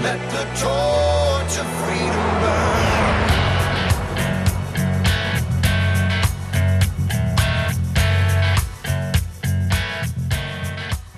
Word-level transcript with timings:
Let 0.00 0.20
the 0.30 0.44
torch 0.60 1.58
of 1.58 1.66
freedom 1.82 2.28
burn. 2.40 2.78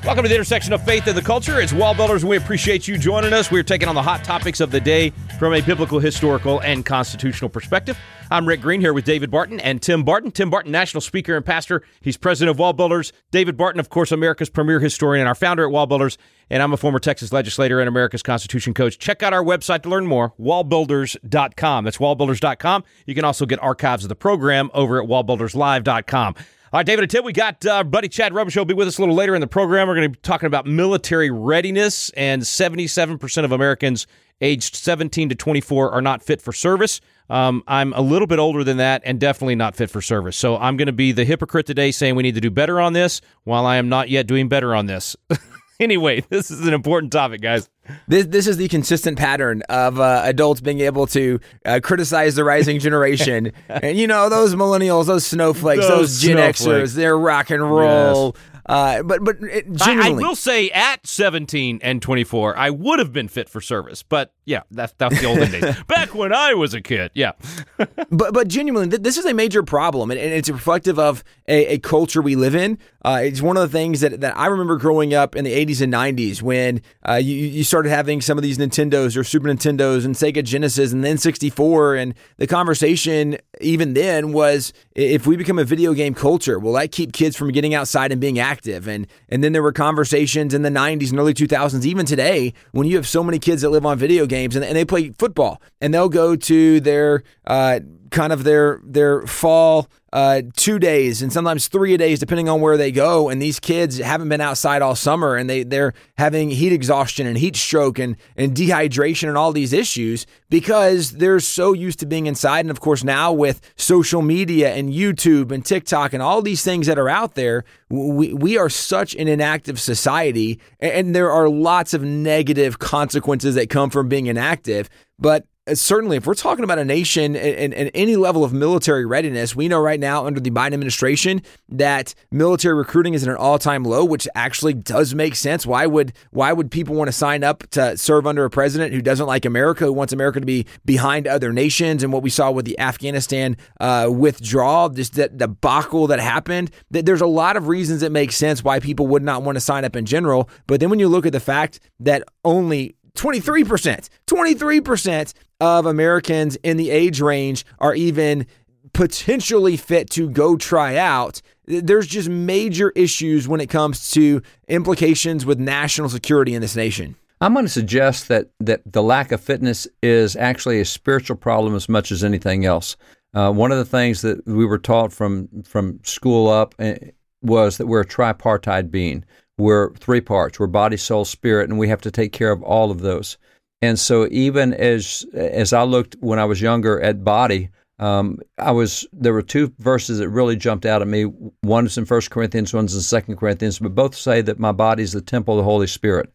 Welcome 0.02 0.22
to 0.22 0.28
the 0.30 0.34
intersection 0.34 0.72
of 0.72 0.82
faith 0.82 1.06
and 1.06 1.14
the 1.14 1.20
culture. 1.20 1.60
It's 1.60 1.74
Wall 1.74 1.94
Builders, 1.94 2.22
and 2.22 2.30
we 2.30 2.38
appreciate 2.38 2.88
you 2.88 2.96
joining 2.96 3.34
us. 3.34 3.50
We're 3.50 3.62
taking 3.62 3.86
on 3.86 3.94
the 3.94 4.02
hot 4.02 4.24
topics 4.24 4.60
of 4.60 4.70
the 4.70 4.80
day 4.80 5.12
from 5.40 5.54
a 5.54 5.62
biblical, 5.62 5.98
historical, 5.98 6.60
and 6.60 6.84
constitutional 6.84 7.48
perspective. 7.48 7.98
I'm 8.30 8.46
Rick 8.46 8.60
Green 8.60 8.82
here 8.82 8.92
with 8.92 9.06
David 9.06 9.30
Barton 9.30 9.58
and 9.58 9.80
Tim 9.80 10.04
Barton. 10.04 10.30
Tim 10.30 10.50
Barton, 10.50 10.70
national 10.70 11.00
speaker 11.00 11.34
and 11.34 11.42
pastor. 11.42 11.82
He's 12.02 12.18
president 12.18 12.50
of 12.50 12.58
Wall 12.58 12.74
Builders. 12.74 13.10
David 13.30 13.56
Barton, 13.56 13.80
of 13.80 13.88
course, 13.88 14.12
America's 14.12 14.50
premier 14.50 14.80
historian 14.80 15.22
and 15.22 15.28
our 15.28 15.34
founder 15.34 15.64
at 15.64 15.72
Wall 15.72 15.86
Builders. 15.86 16.18
And 16.50 16.62
I'm 16.62 16.74
a 16.74 16.76
former 16.76 16.98
Texas 16.98 17.32
legislator 17.32 17.80
and 17.80 17.88
America's 17.88 18.22
Constitution 18.22 18.74
coach. 18.74 18.98
Check 18.98 19.22
out 19.22 19.32
our 19.32 19.42
website 19.42 19.82
to 19.84 19.88
learn 19.88 20.06
more, 20.06 20.34
wallbuilders.com. 20.38 21.84
That's 21.84 21.96
wallbuilders.com. 21.96 22.84
You 23.06 23.14
can 23.14 23.24
also 23.24 23.46
get 23.46 23.62
archives 23.62 24.04
of 24.04 24.10
the 24.10 24.16
program 24.16 24.70
over 24.74 25.02
at 25.02 25.08
wallbuilderslive.com. 25.08 26.34
All 26.72 26.78
right, 26.78 26.86
David 26.86 27.02
and 27.02 27.10
Tim, 27.10 27.24
we 27.24 27.32
got 27.32 27.66
uh, 27.66 27.82
buddy 27.82 28.06
Chad 28.06 28.32
Robichaux 28.32 28.58
will 28.58 28.64
be 28.64 28.74
with 28.74 28.86
us 28.86 28.96
a 28.96 29.02
little 29.02 29.16
later 29.16 29.34
in 29.34 29.40
the 29.40 29.48
program. 29.48 29.88
We're 29.88 29.96
going 29.96 30.12
to 30.12 30.16
be 30.16 30.22
talking 30.22 30.46
about 30.46 30.66
military 30.66 31.28
readiness, 31.28 32.10
and 32.10 32.42
77% 32.42 33.44
of 33.44 33.50
Americans 33.50 34.06
aged 34.40 34.76
17 34.76 35.30
to 35.30 35.34
24 35.34 35.90
are 35.90 36.00
not 36.00 36.22
fit 36.22 36.40
for 36.40 36.52
service. 36.52 37.00
Um, 37.28 37.64
I'm 37.66 37.92
a 37.94 38.00
little 38.00 38.28
bit 38.28 38.38
older 38.38 38.62
than 38.62 38.76
that 38.76 39.02
and 39.04 39.18
definitely 39.18 39.56
not 39.56 39.74
fit 39.74 39.90
for 39.90 40.00
service. 40.00 40.36
So 40.36 40.58
I'm 40.58 40.76
going 40.76 40.86
to 40.86 40.92
be 40.92 41.10
the 41.10 41.24
hypocrite 41.24 41.66
today 41.66 41.90
saying 41.90 42.14
we 42.14 42.22
need 42.22 42.36
to 42.36 42.40
do 42.40 42.52
better 42.52 42.80
on 42.80 42.92
this 42.92 43.20
while 43.42 43.66
I 43.66 43.74
am 43.74 43.88
not 43.88 44.08
yet 44.08 44.28
doing 44.28 44.48
better 44.48 44.72
on 44.72 44.86
this. 44.86 45.16
anyway, 45.84 46.20
this 46.28 46.50
is 46.50 46.66
an 46.66 46.74
important 46.74 47.12
topic, 47.12 47.40
guys. 47.40 47.68
This 48.06 48.26
this 48.26 48.46
is 48.46 48.56
the 48.56 48.68
consistent 48.68 49.18
pattern 49.18 49.62
of 49.68 49.98
uh, 49.98 50.22
adults 50.24 50.60
being 50.60 50.80
able 50.80 51.06
to 51.08 51.40
uh, 51.64 51.80
criticize 51.82 52.36
the 52.36 52.44
rising 52.44 52.78
generation, 52.86 53.52
and 53.68 53.98
you 53.98 54.06
know 54.06 54.28
those 54.28 54.54
millennials, 54.54 55.06
those 55.06 55.26
snowflakes, 55.26 55.86
those, 55.88 56.20
Those 56.20 56.20
Gen 56.20 56.54
snowflakes. 56.54 56.92
Xers, 56.92 56.94
they're 56.94 57.18
rock 57.18 57.50
and 57.50 57.68
roll. 57.68 58.36
Uh, 58.66 59.02
but 59.02 59.24
but 59.24 59.38
I, 59.80 60.08
I 60.08 60.10
will 60.10 60.36
say 60.36 60.70
at 60.70 61.04
17 61.04 61.80
and 61.82 62.00
24, 62.00 62.56
I 62.56 62.70
would 62.70 63.00
have 63.00 63.12
been 63.12 63.26
fit 63.26 63.48
for 63.48 63.60
service. 63.60 64.04
But 64.04 64.32
yeah, 64.50 64.62
that's, 64.72 64.92
that's 64.98 65.20
the 65.20 65.26
olden 65.26 65.48
days. 65.48 65.80
Back 65.86 66.12
when 66.12 66.32
I 66.32 66.54
was 66.54 66.74
a 66.74 66.80
kid. 66.80 67.12
Yeah. 67.14 67.32
but 68.10 68.34
but 68.34 68.48
genuinely, 68.48 68.90
th- 68.90 69.02
this 69.02 69.16
is 69.16 69.24
a 69.24 69.32
major 69.32 69.62
problem, 69.62 70.10
and, 70.10 70.18
and 70.18 70.32
it's 70.32 70.50
reflective 70.50 70.98
of 70.98 71.22
a, 71.46 71.74
a 71.74 71.78
culture 71.78 72.20
we 72.20 72.34
live 72.34 72.56
in. 72.56 72.76
Uh, 73.04 73.20
it's 73.22 73.40
one 73.40 73.56
of 73.56 73.62
the 73.62 73.68
things 73.68 74.00
that, 74.00 74.20
that 74.20 74.36
I 74.36 74.46
remember 74.46 74.76
growing 74.76 75.14
up 75.14 75.36
in 75.36 75.44
the 75.44 75.52
80s 75.52 75.80
and 75.80 75.92
90s 75.92 76.42
when 76.42 76.82
uh, 77.08 77.14
you, 77.14 77.34
you 77.34 77.62
started 77.62 77.90
having 77.90 78.20
some 78.20 78.36
of 78.36 78.42
these 78.42 78.58
Nintendos 78.58 79.16
or 79.16 79.22
Super 79.22 79.46
Nintendos 79.46 80.04
and 80.04 80.16
Sega 80.16 80.42
Genesis 80.42 80.92
and 80.92 81.04
then 81.04 81.16
64, 81.16 81.94
and 81.94 82.14
the 82.38 82.48
conversation 82.48 83.38
even 83.60 83.94
then 83.94 84.32
was 84.32 84.72
if 84.96 85.28
we 85.28 85.36
become 85.36 85.60
a 85.60 85.64
video 85.64 85.94
game 85.94 86.12
culture, 86.12 86.58
will 86.58 86.72
that 86.72 86.90
keep 86.90 87.12
kids 87.12 87.36
from 87.36 87.52
getting 87.52 87.72
outside 87.72 88.10
and 88.10 88.20
being 88.20 88.40
active? 88.40 88.88
And 88.88 89.06
and 89.28 89.44
then 89.44 89.52
there 89.52 89.62
were 89.62 89.72
conversations 89.72 90.54
in 90.54 90.62
the 90.62 90.70
90s 90.70 91.10
and 91.10 91.20
early 91.20 91.34
2000s, 91.34 91.84
even 91.84 92.04
today, 92.04 92.52
when 92.72 92.88
you 92.88 92.96
have 92.96 93.06
so 93.06 93.22
many 93.22 93.38
kids 93.38 93.62
that 93.62 93.70
live 93.70 93.86
on 93.86 93.96
video 93.96 94.26
games 94.26 94.39
and, 94.44 94.56
and 94.56 94.76
they 94.76 94.84
play 94.84 95.10
football 95.18 95.60
and 95.80 95.92
they'll 95.92 96.08
go 96.08 96.36
to 96.36 96.80
their 96.80 97.22
uh, 97.46 97.80
kind 98.10 98.32
of 98.32 98.44
their 98.44 98.80
their 98.84 99.26
fall 99.26 99.88
uh, 100.12 100.42
two 100.56 100.78
days 100.78 101.22
and 101.22 101.32
sometimes 101.32 101.68
three 101.68 101.94
a 101.94 101.98
days 101.98 102.18
depending 102.18 102.48
on 102.48 102.60
where 102.60 102.76
they 102.76 102.90
go. 102.90 103.28
And 103.28 103.40
these 103.40 103.60
kids 103.60 103.98
haven't 103.98 104.28
been 104.28 104.40
outside 104.40 104.82
all 104.82 104.96
summer 104.96 105.36
and 105.36 105.48
they 105.48 105.62
they're 105.62 105.92
having 106.18 106.50
heat 106.50 106.72
exhaustion 106.72 107.26
and 107.26 107.38
heat 107.38 107.56
stroke 107.56 107.98
and 107.98 108.16
and 108.36 108.54
dehydration 108.54 109.28
and 109.28 109.38
all 109.38 109.52
these 109.52 109.72
issues 109.72 110.26
because 110.48 111.12
they're 111.12 111.40
so 111.40 111.72
used 111.72 112.00
to 112.00 112.06
being 112.06 112.26
inside. 112.26 112.60
And 112.60 112.70
of 112.70 112.80
course 112.80 113.04
now 113.04 113.32
with 113.32 113.60
social 113.76 114.22
media 114.22 114.74
and 114.74 114.92
YouTube 114.92 115.52
and 115.52 115.64
TikTok 115.64 116.12
and 116.12 116.22
all 116.22 116.42
these 116.42 116.64
things 116.64 116.86
that 116.86 116.98
are 116.98 117.08
out 117.08 117.34
there 117.34 117.64
we 117.90 118.32
we 118.32 118.56
are 118.56 118.68
such 118.68 119.14
an 119.16 119.28
inactive 119.28 119.80
society. 119.80 120.60
And, 120.78 121.10
there 121.10 121.30
are 121.32 121.48
lots 121.48 121.92
of 121.92 122.04
negative 122.04 122.78
consequences 122.78 123.56
that 123.56 123.68
come 123.68 123.90
from 123.90 124.08
being 124.08 124.26
inactive. 124.26 124.88
But 125.18 125.44
certainly, 125.74 126.16
if 126.16 126.26
we're 126.26 126.34
talking 126.34 126.64
about 126.64 126.78
a 126.78 126.84
nation 126.84 127.36
and, 127.36 127.74
and 127.74 127.90
any 127.94 128.16
level 128.16 128.44
of 128.44 128.52
military 128.52 129.04
readiness, 129.04 129.54
we 129.54 129.68
know 129.68 129.80
right 129.80 130.00
now 130.00 130.26
under 130.26 130.40
the 130.40 130.50
Biden 130.50 130.72
administration 130.72 131.42
that 131.68 132.14
military 132.30 132.74
recruiting 132.74 133.14
is 133.14 133.22
at 133.22 133.28
an 133.28 133.36
all-time 133.36 133.84
low, 133.84 134.04
which 134.04 134.26
actually 134.34 134.74
does 134.74 135.14
make 135.14 135.34
sense. 135.34 135.66
Why 135.66 135.86
would 135.86 136.12
why 136.30 136.52
would 136.52 136.70
people 136.70 136.94
want 136.94 137.08
to 137.08 137.12
sign 137.12 137.44
up 137.44 137.68
to 137.70 137.96
serve 137.96 138.26
under 138.26 138.44
a 138.44 138.50
president 138.50 138.92
who 138.92 139.02
doesn't 139.02 139.26
like 139.26 139.44
America, 139.44 139.84
who 139.84 139.92
wants 139.92 140.12
America 140.12 140.40
to 140.40 140.46
be 140.46 140.66
behind 140.84 141.26
other 141.26 141.52
nations? 141.52 142.02
And 142.02 142.12
what 142.12 142.22
we 142.22 142.30
saw 142.30 142.50
with 142.50 142.64
the 142.64 142.78
Afghanistan 142.78 143.56
uh, 143.80 144.08
withdrawal, 144.10 144.88
just 144.88 145.14
that 145.14 145.36
debacle 145.36 146.06
that 146.08 146.20
happened. 146.20 146.70
That 146.90 147.06
there's 147.06 147.20
a 147.20 147.26
lot 147.26 147.56
of 147.56 147.68
reasons 147.68 148.00
that 148.00 148.10
make 148.12 148.32
sense 148.32 148.64
why 148.64 148.80
people 148.80 149.06
would 149.08 149.22
not 149.22 149.42
want 149.42 149.56
to 149.56 149.60
sign 149.60 149.84
up 149.84 149.96
in 149.96 150.06
general. 150.06 150.48
But 150.66 150.80
then 150.80 150.90
when 150.90 150.98
you 150.98 151.08
look 151.08 151.26
at 151.26 151.32
the 151.32 151.40
fact 151.40 151.80
that 152.00 152.22
only 152.44 152.96
23%, 153.14 154.08
23% 154.26 155.34
of 155.60 155.86
Americans 155.86 156.56
in 156.62 156.76
the 156.76 156.90
age 156.90 157.20
range 157.20 157.64
are 157.78 157.94
even 157.94 158.46
potentially 158.92 159.76
fit 159.76 160.10
to 160.10 160.28
go 160.28 160.56
try 160.56 160.96
out. 160.96 161.40
There's 161.66 162.06
just 162.06 162.28
major 162.28 162.90
issues 162.96 163.46
when 163.46 163.60
it 163.60 163.68
comes 163.68 164.10
to 164.12 164.42
implications 164.68 165.46
with 165.46 165.58
national 165.60 166.08
security 166.08 166.54
in 166.54 166.60
this 166.60 166.74
nation. 166.74 167.16
I'm 167.40 167.54
going 167.54 167.64
to 167.64 167.70
suggest 167.70 168.28
that 168.28 168.50
that 168.60 168.82
the 168.84 169.02
lack 169.02 169.32
of 169.32 169.40
fitness 169.40 169.86
is 170.02 170.36
actually 170.36 170.80
a 170.80 170.84
spiritual 170.84 171.36
problem 171.36 171.74
as 171.74 171.88
much 171.88 172.12
as 172.12 172.22
anything 172.22 172.66
else. 172.66 172.96
Uh, 173.32 173.52
one 173.52 173.72
of 173.72 173.78
the 173.78 173.84
things 173.84 174.22
that 174.22 174.44
we 174.46 174.66
were 174.66 174.78
taught 174.78 175.12
from 175.12 175.48
from 175.62 176.00
school 176.02 176.48
up 176.48 176.74
eh, 176.78 176.98
was 177.42 177.78
that 177.78 177.86
we're 177.86 178.00
a 178.00 178.06
tripartite 178.06 178.90
being. 178.90 179.24
We're 179.56 179.94
three 179.94 180.20
parts. 180.20 180.58
We're 180.58 180.66
body, 180.66 180.96
soul, 180.96 181.24
spirit, 181.24 181.70
and 181.70 181.78
we 181.78 181.88
have 181.88 182.00
to 182.02 182.10
take 182.10 182.32
care 182.32 182.50
of 182.50 182.62
all 182.62 182.90
of 182.90 183.00
those. 183.00 183.38
And 183.82 183.98
so, 183.98 184.28
even 184.30 184.74
as 184.74 185.24
as 185.34 185.72
I 185.72 185.82
looked 185.82 186.16
when 186.20 186.38
I 186.38 186.44
was 186.44 186.60
younger 186.60 187.00
at 187.00 187.24
body, 187.24 187.70
um, 187.98 188.38
I 188.58 188.72
was 188.72 189.06
there 189.12 189.32
were 189.32 189.42
two 189.42 189.72
verses 189.78 190.18
that 190.18 190.28
really 190.28 190.56
jumped 190.56 190.86
out 190.86 191.02
at 191.02 191.08
me. 191.08 191.24
One 191.62 191.86
is 191.86 191.98
in 191.98 192.04
First 192.04 192.30
Corinthians, 192.30 192.74
one's 192.74 192.94
in 192.94 193.00
Second 193.00 193.36
Corinthians, 193.36 193.78
but 193.78 193.94
both 193.94 194.14
say 194.14 194.42
that 194.42 194.58
my 194.58 194.72
body 194.72 195.02
is 195.02 195.12
the 195.12 195.20
temple 195.20 195.54
of 195.54 195.58
the 195.58 195.64
Holy 195.64 195.86
Spirit. 195.86 196.30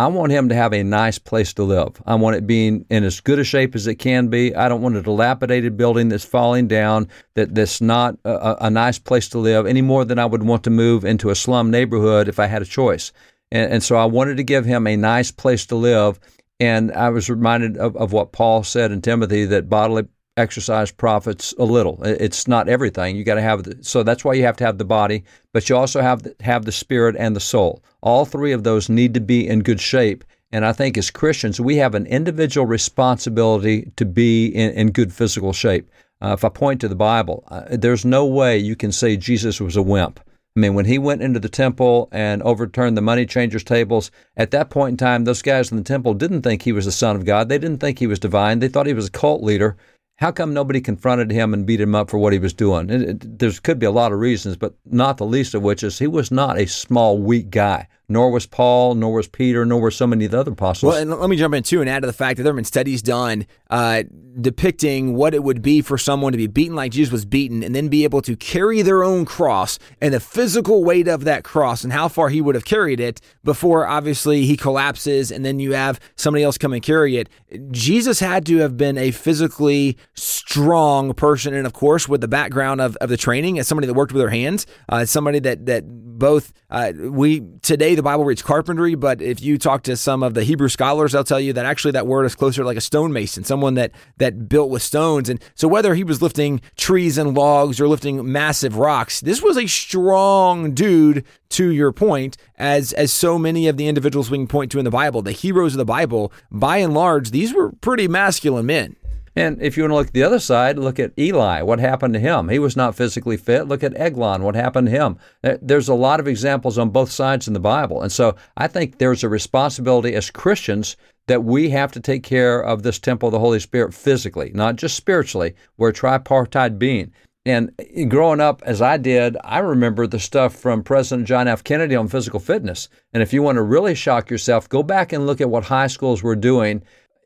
I 0.00 0.06
want 0.06 0.30
him 0.30 0.48
to 0.48 0.54
have 0.54 0.72
a 0.72 0.84
nice 0.84 1.18
place 1.18 1.52
to 1.54 1.64
live. 1.64 2.00
I 2.06 2.14
want 2.14 2.36
it 2.36 2.46
being 2.46 2.86
in 2.88 3.02
as 3.02 3.20
good 3.20 3.40
a 3.40 3.44
shape 3.44 3.74
as 3.74 3.88
it 3.88 3.96
can 3.96 4.28
be. 4.28 4.54
I 4.54 4.68
don't 4.68 4.80
want 4.80 4.94
a 4.94 5.02
dilapidated 5.02 5.76
building 5.76 6.08
that's 6.08 6.24
falling 6.24 6.68
down, 6.68 7.08
that 7.34 7.52
that's 7.52 7.80
not 7.80 8.16
a, 8.24 8.66
a 8.66 8.70
nice 8.70 9.00
place 9.00 9.28
to 9.30 9.38
live 9.38 9.66
any 9.66 9.82
more 9.82 10.04
than 10.04 10.20
I 10.20 10.24
would 10.24 10.44
want 10.44 10.62
to 10.64 10.70
move 10.70 11.04
into 11.04 11.30
a 11.30 11.34
slum 11.34 11.72
neighborhood 11.72 12.28
if 12.28 12.38
I 12.38 12.46
had 12.46 12.62
a 12.62 12.66
choice. 12.66 13.12
And, 13.50 13.72
and 13.72 13.82
so 13.82 13.96
I 13.96 14.04
wanted 14.04 14.36
to 14.36 14.44
give 14.44 14.64
him 14.64 14.86
a 14.86 14.96
nice 14.96 15.32
place 15.32 15.66
to 15.66 15.74
live. 15.74 16.20
And 16.60 16.92
I 16.92 17.10
was 17.10 17.30
reminded 17.30 17.76
of, 17.76 17.96
of 17.96 18.12
what 18.12 18.32
Paul 18.32 18.64
said 18.64 18.90
in 18.90 19.00
Timothy 19.00 19.44
that 19.46 19.68
bodily 19.68 20.08
exercise 20.36 20.90
profits 20.90 21.52
a 21.58 21.64
little. 21.64 22.02
It's 22.04 22.46
not 22.46 22.68
everything. 22.68 23.16
You 23.16 23.24
got 23.24 23.34
to 23.34 23.42
have 23.42 23.64
the, 23.64 23.82
so 23.82 24.02
that's 24.02 24.24
why 24.24 24.34
you 24.34 24.44
have 24.44 24.56
to 24.58 24.64
have 24.64 24.78
the 24.78 24.84
body, 24.84 25.24
but 25.52 25.68
you 25.68 25.76
also 25.76 26.00
have 26.00 26.22
the, 26.22 26.34
have 26.40 26.64
the 26.64 26.72
spirit 26.72 27.16
and 27.18 27.34
the 27.34 27.40
soul. 27.40 27.82
All 28.02 28.24
three 28.24 28.52
of 28.52 28.62
those 28.62 28.88
need 28.88 29.14
to 29.14 29.20
be 29.20 29.46
in 29.46 29.60
good 29.60 29.80
shape. 29.80 30.24
And 30.50 30.64
I 30.64 30.72
think 30.72 30.96
as 30.96 31.10
Christians, 31.10 31.60
we 31.60 31.76
have 31.76 31.94
an 31.94 32.06
individual 32.06 32.66
responsibility 32.66 33.92
to 33.96 34.06
be 34.06 34.46
in, 34.46 34.70
in 34.70 34.92
good 34.92 35.12
physical 35.12 35.52
shape. 35.52 35.90
Uh, 36.22 36.32
if 36.32 36.44
I 36.44 36.48
point 36.48 36.80
to 36.80 36.88
the 36.88 36.96
Bible, 36.96 37.44
uh, 37.48 37.64
there's 37.70 38.04
no 38.04 38.24
way 38.24 38.58
you 38.58 38.74
can 38.74 38.90
say 38.90 39.16
Jesus 39.16 39.60
was 39.60 39.76
a 39.76 39.82
wimp. 39.82 40.20
I 40.56 40.60
mean, 40.60 40.74
when 40.74 40.86
he 40.86 40.98
went 40.98 41.22
into 41.22 41.38
the 41.38 41.48
temple 41.48 42.08
and 42.10 42.42
overturned 42.42 42.96
the 42.96 43.02
money 43.02 43.26
changers' 43.26 43.62
tables, 43.62 44.10
at 44.36 44.50
that 44.50 44.70
point 44.70 44.92
in 44.92 44.96
time, 44.96 45.24
those 45.24 45.42
guys 45.42 45.70
in 45.70 45.76
the 45.76 45.84
temple 45.84 46.14
didn't 46.14 46.42
think 46.42 46.62
he 46.62 46.72
was 46.72 46.84
the 46.84 46.92
Son 46.92 47.14
of 47.14 47.24
God. 47.24 47.48
They 47.48 47.58
didn't 47.58 47.78
think 47.78 47.98
he 47.98 48.08
was 48.08 48.18
divine. 48.18 48.58
They 48.58 48.68
thought 48.68 48.86
he 48.86 48.94
was 48.94 49.06
a 49.06 49.12
cult 49.12 49.42
leader. 49.42 49.76
How 50.16 50.32
come 50.32 50.52
nobody 50.52 50.80
confronted 50.80 51.30
him 51.30 51.54
and 51.54 51.64
beat 51.64 51.80
him 51.80 51.94
up 51.94 52.10
for 52.10 52.18
what 52.18 52.32
he 52.32 52.40
was 52.40 52.52
doing? 52.52 52.88
There 52.88 53.52
could 53.62 53.78
be 53.78 53.86
a 53.86 53.92
lot 53.92 54.10
of 54.10 54.18
reasons, 54.18 54.56
but 54.56 54.74
not 54.84 55.18
the 55.18 55.24
least 55.24 55.54
of 55.54 55.62
which 55.62 55.84
is 55.84 56.00
he 56.00 56.08
was 56.08 56.32
not 56.32 56.58
a 56.58 56.66
small, 56.66 57.18
weak 57.18 57.50
guy. 57.50 57.86
Nor 58.08 58.30
was 58.30 58.46
Paul, 58.46 58.94
nor 58.94 59.12
was 59.12 59.28
Peter, 59.28 59.66
nor 59.66 59.80
were 59.80 59.90
so 59.90 60.06
many 60.06 60.24
of 60.24 60.30
the 60.30 60.40
other 60.40 60.52
apostles. 60.52 60.92
Well, 60.92 61.02
and 61.02 61.10
let 61.10 61.28
me 61.28 61.36
jump 61.36 61.54
in 61.54 61.62
too 61.62 61.80
and 61.80 61.90
add 61.90 62.00
to 62.00 62.06
the 62.06 62.12
fact 62.12 62.38
that 62.38 62.42
there 62.42 62.52
have 62.52 62.56
been 62.56 62.64
studies 62.64 63.02
done 63.02 63.46
uh, 63.70 64.04
depicting 64.40 65.14
what 65.14 65.34
it 65.34 65.42
would 65.42 65.62
be 65.62 65.82
for 65.82 65.98
someone 65.98 66.32
to 66.32 66.38
be 66.38 66.46
beaten 66.46 66.76
like 66.76 66.92
Jesus 66.92 67.12
was 67.12 67.24
beaten 67.24 67.62
and 67.62 67.74
then 67.74 67.88
be 67.88 68.04
able 68.04 68.22
to 68.22 68.36
carry 68.36 68.82
their 68.82 69.02
own 69.02 69.24
cross 69.24 69.78
and 70.00 70.14
the 70.14 70.20
physical 70.20 70.84
weight 70.84 71.08
of 71.08 71.24
that 71.24 71.44
cross 71.44 71.84
and 71.84 71.92
how 71.92 72.08
far 72.08 72.28
he 72.28 72.40
would 72.40 72.54
have 72.54 72.64
carried 72.64 73.00
it 73.00 73.20
before 73.42 73.86
obviously 73.86 74.44
he 74.44 74.56
collapses 74.56 75.32
and 75.32 75.44
then 75.44 75.58
you 75.58 75.72
have 75.72 75.98
somebody 76.16 76.44
else 76.44 76.56
come 76.56 76.72
and 76.72 76.82
carry 76.82 77.16
it. 77.16 77.28
Jesus 77.70 78.20
had 78.20 78.46
to 78.46 78.58
have 78.58 78.76
been 78.76 78.96
a 78.96 79.10
physically 79.10 79.98
strong 80.14 81.12
person 81.14 81.52
and 81.52 81.66
of 81.66 81.72
course 81.72 82.08
with 82.08 82.20
the 82.20 82.28
background 82.28 82.80
of, 82.80 82.96
of 82.96 83.08
the 83.08 83.16
training 83.16 83.58
as 83.58 83.66
somebody 83.66 83.86
that 83.86 83.94
worked 83.94 84.12
with 84.12 84.20
their 84.20 84.30
hands, 84.30 84.66
uh, 84.88 85.04
somebody 85.04 85.40
that, 85.40 85.66
that 85.66 85.84
both 85.86 86.52
uh, 86.70 86.92
we 86.96 87.42
today 87.62 87.94
the 87.98 88.02
Bible 88.02 88.24
reads 88.24 88.42
carpentry, 88.42 88.94
but 88.94 89.20
if 89.20 89.42
you 89.42 89.58
talk 89.58 89.82
to 89.82 89.96
some 89.96 90.22
of 90.22 90.34
the 90.34 90.44
Hebrew 90.44 90.68
scholars, 90.68 91.12
they'll 91.12 91.24
tell 91.24 91.40
you 91.40 91.52
that 91.52 91.66
actually 91.66 91.90
that 91.90 92.06
word 92.06 92.24
is 92.24 92.34
closer 92.34 92.62
to 92.62 92.66
like 92.66 92.76
a 92.76 92.80
stonemason, 92.80 93.44
someone 93.44 93.74
that 93.74 93.92
that 94.16 94.48
built 94.48 94.70
with 94.70 94.82
stones. 94.82 95.28
And 95.28 95.40
so 95.54 95.68
whether 95.68 95.94
he 95.94 96.04
was 96.04 96.22
lifting 96.22 96.60
trees 96.76 97.18
and 97.18 97.36
logs 97.36 97.80
or 97.80 97.88
lifting 97.88 98.30
massive 98.30 98.76
rocks, 98.76 99.20
this 99.20 99.42
was 99.42 99.58
a 99.58 99.66
strong 99.66 100.72
dude. 100.72 101.24
To 101.52 101.72
your 101.72 101.92
point, 101.92 102.36
as 102.56 102.92
as 102.92 103.10
so 103.10 103.38
many 103.38 103.68
of 103.68 103.78
the 103.78 103.88
individuals 103.88 104.30
we 104.30 104.36
can 104.36 104.46
point 104.46 104.70
to 104.72 104.78
in 104.78 104.84
the 104.84 104.90
Bible, 104.90 105.22
the 105.22 105.32
heroes 105.32 105.72
of 105.72 105.78
the 105.78 105.86
Bible, 105.86 106.30
by 106.50 106.76
and 106.76 106.92
large, 106.92 107.30
these 107.30 107.54
were 107.54 107.72
pretty 107.72 108.06
masculine 108.06 108.66
men. 108.66 108.96
And 109.38 109.62
if 109.62 109.76
you 109.76 109.84
want 109.84 109.92
to 109.92 109.94
look 109.94 110.06
at 110.08 110.12
the 110.14 110.24
other 110.24 110.40
side, 110.40 110.80
look 110.80 110.98
at 110.98 111.12
Eli. 111.16 111.62
What 111.62 111.78
happened 111.78 112.12
to 112.14 112.18
him? 112.18 112.48
He 112.48 112.58
was 112.58 112.74
not 112.74 112.96
physically 112.96 113.36
fit. 113.36 113.68
Look 113.68 113.84
at 113.84 113.96
Eglon. 113.96 114.42
What 114.42 114.56
happened 114.56 114.88
to 114.88 114.90
him? 114.90 115.16
There's 115.62 115.88
a 115.88 115.94
lot 115.94 116.18
of 116.18 116.26
examples 116.26 116.76
on 116.76 116.90
both 116.90 117.12
sides 117.12 117.46
in 117.46 117.54
the 117.54 117.60
Bible. 117.60 118.02
And 118.02 118.10
so 118.10 118.34
I 118.56 118.66
think 118.66 118.98
there's 118.98 119.22
a 119.22 119.28
responsibility 119.28 120.16
as 120.16 120.32
Christians 120.32 120.96
that 121.28 121.44
we 121.44 121.70
have 121.70 121.92
to 121.92 122.00
take 122.00 122.24
care 122.24 122.60
of 122.60 122.82
this 122.82 122.98
temple 122.98 123.28
of 123.28 123.32
the 123.32 123.38
Holy 123.38 123.60
Spirit 123.60 123.94
physically, 123.94 124.50
not 124.54 124.74
just 124.74 124.96
spiritually. 124.96 125.54
We're 125.76 125.90
a 125.90 125.92
tripartite 125.92 126.76
being. 126.76 127.12
And 127.46 127.70
growing 128.08 128.40
up 128.40 128.60
as 128.66 128.82
I 128.82 128.96
did, 128.96 129.36
I 129.44 129.60
remember 129.60 130.08
the 130.08 130.18
stuff 130.18 130.56
from 130.56 130.82
President 130.82 131.28
John 131.28 131.46
F. 131.46 131.62
Kennedy 131.62 131.94
on 131.94 132.08
physical 132.08 132.40
fitness. 132.40 132.88
And 133.12 133.22
if 133.22 133.32
you 133.32 133.42
want 133.42 133.54
to 133.54 133.62
really 133.62 133.94
shock 133.94 134.30
yourself, 134.30 134.68
go 134.68 134.82
back 134.82 135.12
and 135.12 135.26
look 135.26 135.40
at 135.40 135.48
what 135.48 135.66
high 135.66 135.86
schools 135.86 136.24
were 136.24 136.34
doing 136.34 136.82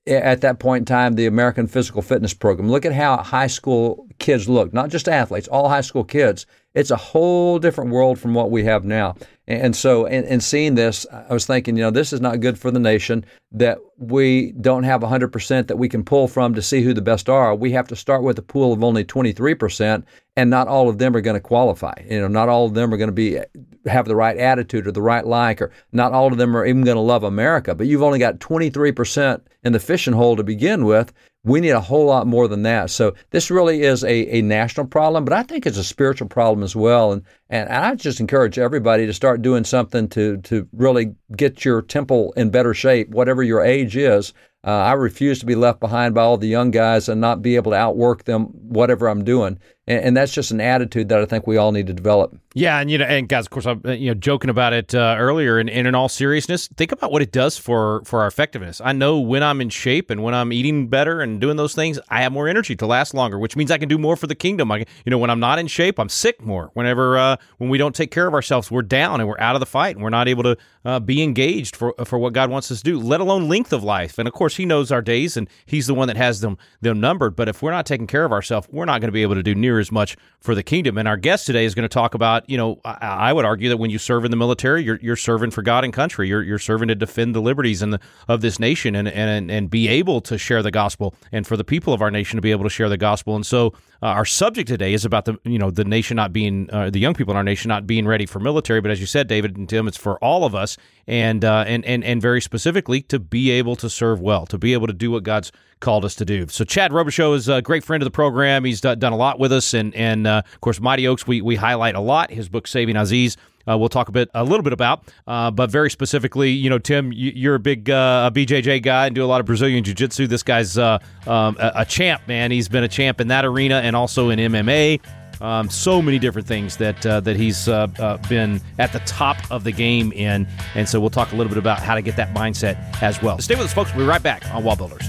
at 0.06 0.40
that 0.40 0.58
point 0.58 0.82
in 0.82 0.84
time 0.84 1.14
the 1.14 1.26
American 1.26 1.66
Physical 1.66 2.02
Fitness 2.02 2.34
Program. 2.34 2.70
Look 2.70 2.84
at 2.84 2.92
how 2.92 3.18
high 3.18 3.46
school 3.46 4.08
kids 4.18 4.48
look, 4.48 4.72
not 4.72 4.90
just 4.90 5.08
athletes, 5.08 5.48
all 5.48 5.68
high 5.68 5.80
school 5.80 6.04
kids. 6.04 6.46
It's 6.74 6.90
a 6.90 6.96
whole 6.96 7.58
different 7.58 7.90
world 7.90 8.18
from 8.18 8.34
what 8.34 8.50
we 8.50 8.64
have 8.64 8.84
now. 8.84 9.16
And 9.46 9.74
so, 9.74 10.06
in, 10.06 10.24
in 10.24 10.40
seeing 10.40 10.76
this, 10.76 11.04
I 11.12 11.32
was 11.32 11.46
thinking, 11.46 11.76
you 11.76 11.82
know, 11.82 11.90
this 11.90 12.12
is 12.12 12.20
not 12.20 12.40
good 12.40 12.58
for 12.58 12.70
the 12.70 12.78
nation 12.78 13.24
that 13.50 13.78
we 13.98 14.52
don't 14.52 14.84
have 14.84 15.02
100% 15.02 15.66
that 15.66 15.76
we 15.76 15.88
can 15.88 16.04
pull 16.04 16.28
from 16.28 16.54
to 16.54 16.62
see 16.62 16.82
who 16.82 16.94
the 16.94 17.02
best 17.02 17.28
are. 17.28 17.54
We 17.54 17.72
have 17.72 17.88
to 17.88 17.96
start 17.96 18.22
with 18.22 18.38
a 18.38 18.42
pool 18.42 18.72
of 18.72 18.84
only 18.84 19.04
23%, 19.04 20.04
and 20.36 20.48
not 20.48 20.68
all 20.68 20.88
of 20.88 20.98
them 20.98 21.14
are 21.16 21.20
going 21.20 21.34
to 21.34 21.40
qualify. 21.40 21.94
You 22.08 22.20
know, 22.20 22.28
not 22.28 22.48
all 22.48 22.66
of 22.66 22.74
them 22.74 22.94
are 22.94 22.96
going 22.96 23.08
to 23.08 23.12
be 23.12 23.38
have 23.86 24.06
the 24.06 24.16
right 24.16 24.36
attitude 24.36 24.86
or 24.86 24.92
the 24.92 25.02
right 25.02 25.26
like, 25.26 25.60
or 25.60 25.72
not 25.90 26.12
all 26.12 26.30
of 26.30 26.38
them 26.38 26.56
are 26.56 26.64
even 26.64 26.84
going 26.84 26.96
to 26.96 27.00
love 27.00 27.24
America. 27.24 27.74
But 27.74 27.88
you've 27.88 28.02
only 28.02 28.20
got 28.20 28.38
23% 28.38 29.42
in 29.64 29.72
the 29.72 29.80
fishing 29.80 30.14
hole 30.14 30.36
to 30.36 30.44
begin 30.44 30.84
with. 30.84 31.12
We 31.44 31.60
need 31.60 31.70
a 31.70 31.80
whole 31.80 32.06
lot 32.06 32.28
more 32.28 32.46
than 32.46 32.62
that. 32.62 32.90
So 32.90 33.14
this 33.30 33.50
really 33.50 33.82
is 33.82 34.04
a, 34.04 34.36
a 34.36 34.42
national 34.42 34.86
problem, 34.86 35.24
but 35.24 35.32
I 35.32 35.42
think 35.42 35.66
it's 35.66 35.78
a 35.78 35.82
spiritual 35.82 36.28
problem 36.28 36.62
as 36.62 36.76
well. 36.76 37.12
And, 37.12 37.24
and 37.50 37.68
I 37.68 37.96
just 37.96 38.20
encourage 38.20 38.60
everybody 38.60 39.06
to 39.06 39.12
start 39.12 39.42
doing 39.42 39.64
something 39.64 40.08
to, 40.10 40.36
to 40.38 40.68
really 40.72 41.16
get 41.36 41.64
your 41.64 41.82
temple 41.82 42.32
in 42.36 42.50
better 42.50 42.74
shape, 42.74 43.10
whatever 43.10 43.42
your 43.42 43.64
age 43.64 43.96
is. 43.96 44.32
Uh, 44.64 44.70
I 44.70 44.92
refuse 44.92 45.40
to 45.40 45.46
be 45.46 45.56
left 45.56 45.80
behind 45.80 46.14
by 46.14 46.22
all 46.22 46.36
the 46.36 46.46
young 46.46 46.70
guys 46.70 47.08
and 47.08 47.20
not 47.20 47.42
be 47.42 47.56
able 47.56 47.72
to 47.72 47.76
outwork 47.76 48.22
them, 48.22 48.44
whatever 48.44 49.08
I'm 49.08 49.24
doing. 49.24 49.58
And, 49.86 50.04
and 50.04 50.16
that's 50.16 50.32
just 50.32 50.50
an 50.50 50.60
attitude 50.60 51.08
that 51.08 51.20
I 51.20 51.24
think 51.26 51.46
we 51.46 51.56
all 51.56 51.72
need 51.72 51.86
to 51.88 51.92
develop. 51.92 52.36
Yeah, 52.54 52.78
and 52.78 52.90
you 52.90 52.98
know, 52.98 53.06
and 53.06 53.28
guys, 53.28 53.46
of 53.46 53.50
course, 53.50 53.66
I'm 53.66 53.80
you 53.86 54.08
know 54.08 54.14
joking 54.14 54.50
about 54.50 54.74
it 54.74 54.94
uh, 54.94 55.16
earlier, 55.18 55.58
and, 55.58 55.70
and 55.70 55.86
in 55.86 55.94
all 55.94 56.08
seriousness, 56.08 56.68
think 56.76 56.92
about 56.92 57.10
what 57.10 57.22
it 57.22 57.32
does 57.32 57.56
for 57.56 58.02
for 58.04 58.20
our 58.20 58.26
effectiveness. 58.26 58.80
I 58.84 58.92
know 58.92 59.18
when 59.18 59.42
I'm 59.42 59.60
in 59.60 59.70
shape 59.70 60.10
and 60.10 60.22
when 60.22 60.34
I'm 60.34 60.52
eating 60.52 60.88
better 60.88 61.22
and 61.22 61.40
doing 61.40 61.56
those 61.56 61.74
things, 61.74 61.98
I 62.10 62.22
have 62.22 62.32
more 62.32 62.48
energy 62.48 62.76
to 62.76 62.86
last 62.86 63.14
longer, 63.14 63.38
which 63.38 63.56
means 63.56 63.70
I 63.70 63.78
can 63.78 63.88
do 63.88 63.96
more 63.96 64.16
for 64.16 64.26
the 64.26 64.34
kingdom. 64.34 64.70
I, 64.70 64.78
you 64.78 65.10
know, 65.10 65.18
when 65.18 65.30
I'm 65.30 65.40
not 65.40 65.58
in 65.58 65.66
shape, 65.66 65.98
I'm 65.98 66.10
sick 66.10 66.42
more. 66.42 66.70
Whenever 66.74 67.16
uh, 67.16 67.36
when 67.56 67.70
we 67.70 67.78
don't 67.78 67.94
take 67.94 68.10
care 68.10 68.26
of 68.26 68.34
ourselves, 68.34 68.70
we're 68.70 68.82
down 68.82 69.20
and 69.20 69.28
we're 69.28 69.40
out 69.40 69.56
of 69.56 69.60
the 69.60 69.66
fight, 69.66 69.96
and 69.96 70.02
we're 70.02 70.10
not 70.10 70.28
able 70.28 70.42
to 70.42 70.56
uh, 70.84 71.00
be 71.00 71.22
engaged 71.22 71.74
for 71.74 71.94
for 72.04 72.18
what 72.18 72.34
God 72.34 72.50
wants 72.50 72.70
us 72.70 72.78
to 72.78 72.84
do. 72.84 72.98
Let 72.98 73.22
alone 73.22 73.48
length 73.48 73.72
of 73.72 73.82
life, 73.82 74.18
and 74.18 74.28
of 74.28 74.34
course, 74.34 74.56
He 74.56 74.66
knows 74.66 74.92
our 74.92 75.02
days, 75.02 75.38
and 75.38 75.48
He's 75.64 75.86
the 75.86 75.94
one 75.94 76.08
that 76.08 76.18
has 76.18 76.40
them 76.40 76.58
them 76.82 77.00
numbered. 77.00 77.34
But 77.34 77.48
if 77.48 77.62
we're 77.62 77.70
not 77.70 77.86
taking 77.86 78.06
care 78.06 78.26
of 78.26 78.32
ourselves, 78.32 78.68
we're 78.70 78.84
not 78.84 79.00
going 79.00 79.08
to 79.08 79.12
be 79.12 79.22
able 79.22 79.36
to 79.36 79.42
do 79.42 79.54
near 79.54 79.71
as 79.78 79.92
much 79.92 80.16
for 80.40 80.54
the 80.54 80.62
kingdom. 80.62 80.98
And 80.98 81.06
our 81.06 81.16
guest 81.16 81.46
today 81.46 81.64
is 81.64 81.74
going 81.74 81.88
to 81.88 81.92
talk 81.92 82.14
about, 82.14 82.48
you 82.48 82.56
know, 82.56 82.80
I, 82.84 82.96
I 83.00 83.32
would 83.32 83.44
argue 83.44 83.68
that 83.68 83.76
when 83.76 83.90
you 83.90 83.98
serve 83.98 84.24
in 84.24 84.30
the 84.30 84.36
military, 84.36 84.82
you're, 84.82 84.98
you're 85.00 85.16
serving 85.16 85.50
for 85.50 85.62
God 85.62 85.84
and 85.84 85.92
country. 85.92 86.28
You're, 86.28 86.42
you're 86.42 86.58
serving 86.58 86.88
to 86.88 86.94
defend 86.94 87.34
the 87.34 87.40
liberties 87.40 87.82
and 87.82 87.98
of 88.28 88.40
this 88.40 88.58
nation 88.58 88.94
and, 88.94 89.08
and, 89.08 89.50
and 89.50 89.70
be 89.70 89.88
able 89.88 90.20
to 90.22 90.38
share 90.38 90.62
the 90.62 90.70
gospel 90.70 91.14
and 91.30 91.46
for 91.46 91.56
the 91.56 91.64
people 91.64 91.92
of 91.92 92.02
our 92.02 92.10
nation 92.10 92.36
to 92.36 92.42
be 92.42 92.50
able 92.50 92.64
to 92.64 92.70
share 92.70 92.88
the 92.88 92.96
gospel. 92.96 93.36
And 93.36 93.46
so 93.46 93.72
uh, 94.02 94.06
our 94.06 94.24
subject 94.24 94.68
today 94.68 94.92
is 94.92 95.04
about 95.04 95.26
the, 95.26 95.38
you 95.44 95.58
know, 95.58 95.70
the 95.70 95.84
nation 95.84 96.16
not 96.16 96.32
being, 96.32 96.68
uh, 96.72 96.90
the 96.90 96.98
young 96.98 97.14
people 97.14 97.30
in 97.30 97.36
our 97.36 97.44
nation 97.44 97.68
not 97.68 97.86
being 97.86 98.06
ready 98.06 98.26
for 98.26 98.40
military. 98.40 98.80
But 98.80 98.90
as 98.90 99.00
you 99.00 99.06
said, 99.06 99.28
David 99.28 99.56
and 99.56 99.68
Tim, 99.68 99.86
it's 99.86 99.96
for 99.96 100.18
all 100.18 100.44
of 100.44 100.54
us 100.54 100.76
and, 101.06 101.44
uh, 101.44 101.64
and, 101.66 101.84
and, 101.84 102.02
and 102.02 102.20
very 102.20 102.40
specifically 102.40 103.02
to 103.02 103.20
be 103.20 103.50
able 103.50 103.76
to 103.76 103.88
serve 103.88 104.20
well, 104.20 104.44
to 104.46 104.58
be 104.58 104.72
able 104.72 104.88
to 104.88 104.92
do 104.92 105.12
what 105.12 105.22
God's 105.22 105.52
called 105.78 106.04
us 106.04 106.14
to 106.16 106.24
do. 106.24 106.46
So 106.48 106.64
Chad 106.64 106.90
Robichaux 106.90 107.36
is 107.36 107.48
a 107.48 107.62
great 107.62 107.84
friend 107.84 108.02
of 108.02 108.06
the 108.06 108.12
program. 108.12 108.64
He's 108.64 108.80
done 108.80 109.02
a 109.04 109.16
lot 109.16 109.38
with 109.38 109.52
us. 109.52 109.74
And, 109.74 109.94
and 109.94 110.26
uh, 110.26 110.42
of 110.52 110.60
course, 110.60 110.80
Mighty 110.80 111.06
Oaks, 111.06 111.26
we, 111.26 111.40
we 111.40 111.56
highlight 111.56 111.94
a 111.94 112.00
lot. 112.00 112.30
His 112.30 112.48
book, 112.48 112.66
Saving 112.66 112.96
Aziz, 112.96 113.36
uh, 113.68 113.76
we'll 113.76 113.88
talk 113.88 114.08
a 114.08 114.12
bit, 114.12 114.28
a 114.34 114.44
little 114.44 114.62
bit 114.62 114.72
about, 114.72 115.04
uh, 115.26 115.50
but 115.50 115.70
very 115.70 115.90
specifically, 115.90 116.50
you 116.50 116.70
know, 116.70 116.78
Tim, 116.78 117.12
you're 117.12 117.54
a 117.54 117.60
big 117.60 117.90
uh, 117.90 118.30
BJJ 118.32 118.82
guy 118.82 119.06
and 119.06 119.14
do 119.14 119.24
a 119.24 119.26
lot 119.26 119.40
of 119.40 119.46
Brazilian 119.46 119.84
Jiu 119.84 119.94
Jitsu. 119.94 120.26
This 120.26 120.42
guy's 120.42 120.78
uh, 120.78 120.98
um, 121.26 121.56
a, 121.58 121.72
a, 121.76 121.84
champ, 121.84 122.26
man. 122.26 122.50
He's 122.50 122.68
been 122.68 122.84
a 122.84 122.88
champ 122.88 123.20
in 123.20 123.28
that 123.28 123.44
arena 123.44 123.76
and 123.76 123.94
also 123.94 124.30
in 124.30 124.38
MMA. 124.38 125.00
Um, 125.40 125.68
so 125.68 126.00
many 126.00 126.20
different 126.20 126.46
things 126.46 126.76
that 126.76 127.04
uh, 127.04 127.18
that 127.20 127.34
he's 127.36 127.68
uh, 127.68 127.88
been 128.28 128.60
at 128.78 128.92
the 128.92 129.00
top 129.00 129.36
of 129.50 129.64
the 129.64 129.72
game 129.72 130.12
in, 130.12 130.46
and 130.76 130.88
so 130.88 131.00
we'll 131.00 131.10
talk 131.10 131.32
a 131.32 131.36
little 131.36 131.48
bit 131.48 131.58
about 131.58 131.80
how 131.80 131.96
to 131.96 132.02
get 132.02 132.14
that 132.16 132.32
mindset 132.32 133.02
as 133.02 133.20
well. 133.20 133.38
Stay 133.38 133.56
with 133.56 133.64
us, 133.64 133.72
folks. 133.72 133.90
We'll 133.92 134.04
be 134.04 134.08
right 134.08 134.22
back 134.22 134.48
on 134.54 134.62
Wall 134.62 134.76
Builders. 134.76 135.08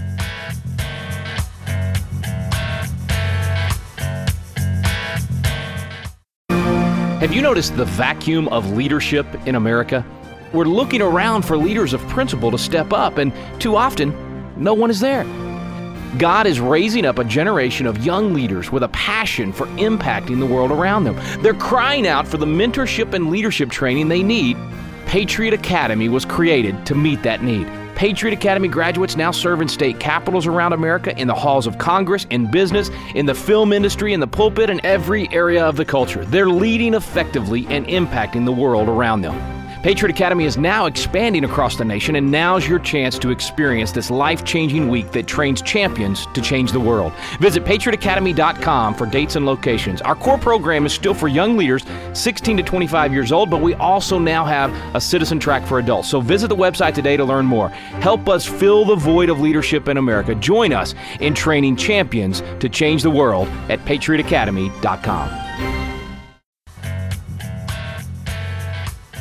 Have 7.24 7.32
you 7.32 7.42
noticed 7.42 7.78
the 7.78 7.86
vacuum 7.86 8.50
of 8.50 8.74
leadership 8.74 9.26
in 9.48 9.56
America? 9.56 10.06
We're 10.52 10.66
looking 10.66 11.02
around 11.02 11.44
for 11.44 11.56
leaders 11.56 11.94
of 11.94 12.02
principle 12.10 12.52
to 12.52 12.58
step 12.58 12.92
up, 12.92 13.18
and 13.18 13.32
too 13.62 13.78
often, 13.78 14.12
no 14.62 14.74
one 14.74 14.90
is 14.90 15.00
there. 15.00 15.24
God 16.18 16.48
is 16.48 16.60
raising 16.60 17.06
up 17.06 17.20
a 17.20 17.24
generation 17.24 17.88
of 17.88 18.04
young 18.06 18.34
leaders 18.34 18.74
with 18.74 18.84
a 18.84 18.90
passion 18.90 19.54
for 19.54 19.68
impacting 19.78 20.42
the 20.42 20.46
world 20.46 20.70
around 20.70 21.06
them. 21.06 21.18
They're 21.42 21.54
crying 21.54 22.06
out 22.06 22.28
for 22.28 22.36
the 22.36 22.46
mentorship 22.46 23.14
and 23.14 23.30
leadership 23.30 23.70
training 23.70 24.10
they 24.10 24.22
need. 24.22 24.58
Patriot 25.06 25.54
Academy 25.54 26.10
was 26.10 26.26
created 26.26 26.86
to 26.88 26.94
meet 26.94 27.24
that 27.24 27.42
need. 27.42 27.68
Patriot 28.04 28.34
Academy 28.34 28.68
graduates 28.68 29.16
now 29.16 29.32
serve 29.32 29.62
in 29.62 29.70
state 29.70 29.98
capitals 29.98 30.46
around 30.46 30.74
America, 30.74 31.18
in 31.18 31.26
the 31.26 31.34
halls 31.34 31.66
of 31.66 31.78
Congress, 31.78 32.28
in 32.32 32.52
business, 32.52 32.92
in 33.16 33.26
the 33.26 33.34
film 33.34 33.72
industry, 33.72 34.12
in 34.12 34.20
the 34.20 34.28
pulpit, 34.28 34.70
and 34.70 34.82
every 34.84 35.32
area 35.32 35.66
of 35.66 35.78
the 35.78 35.86
culture. 35.86 36.26
They're 36.26 36.50
leading 36.50 36.96
effectively 36.96 37.66
and 37.68 37.88
impacting 37.88 38.44
the 38.44 38.52
world 38.52 38.90
around 38.90 39.22
them. 39.22 39.53
Patriot 39.84 40.16
Academy 40.16 40.46
is 40.46 40.58
now 40.58 40.86
expanding 40.86 41.44
across 41.44 41.76
the 41.76 41.84
nation, 41.84 42.16
and 42.16 42.32
now's 42.32 42.66
your 42.66 42.80
chance 42.80 43.20
to 43.20 43.32
experience 43.32 43.92
this 43.92 44.10
life 44.10 44.46
changing 44.46 44.88
week 44.88 45.12
that 45.12 45.28
trains 45.28 45.62
champions 45.62 46.26
to 46.28 46.42
change 46.42 46.72
the 46.72 46.80
world. 46.80 47.12
Visit 47.42 47.66
patriotacademy.com 47.66 48.96
for 48.96 49.06
dates 49.06 49.36
and 49.36 49.46
locations. 49.46 50.02
Our 50.02 50.16
core 50.16 50.38
program 50.38 50.86
is 50.86 50.94
still 50.94 51.14
for 51.14 51.28
young 51.28 51.58
leaders 51.58 51.84
16 52.14 52.56
to 52.56 52.64
25 52.64 53.12
years 53.12 53.34
old, 53.34 53.50
but 53.50 53.62
we 53.62 53.74
also 53.74 54.18
now 54.18 54.46
have 54.46 54.72
a 54.96 55.02
citizen 55.02 55.38
track 55.38 55.68
for 55.68 55.80
adults. 55.80 56.08
So 56.08 56.22
visit 56.22 56.48
the 56.48 56.56
website 56.56 56.94
today 56.94 57.18
to 57.18 57.26
learn 57.26 57.46
more. 57.46 57.68
Help 57.68 58.30
us 58.30 58.46
fill 58.46 58.86
the 58.86 58.96
void 58.96 59.30
of 59.30 59.42
leadership 59.42 59.90
in 59.90 59.98
America. 59.98 60.34
Join 60.34 60.72
us 60.72 60.96
in 61.20 61.34
training 61.34 61.76
champions 61.76 62.42
to 62.62 62.70
change 62.70 63.04
the 63.04 63.12
world 63.12 63.50
at 63.68 63.80
patriotacademy.com. 63.80 65.73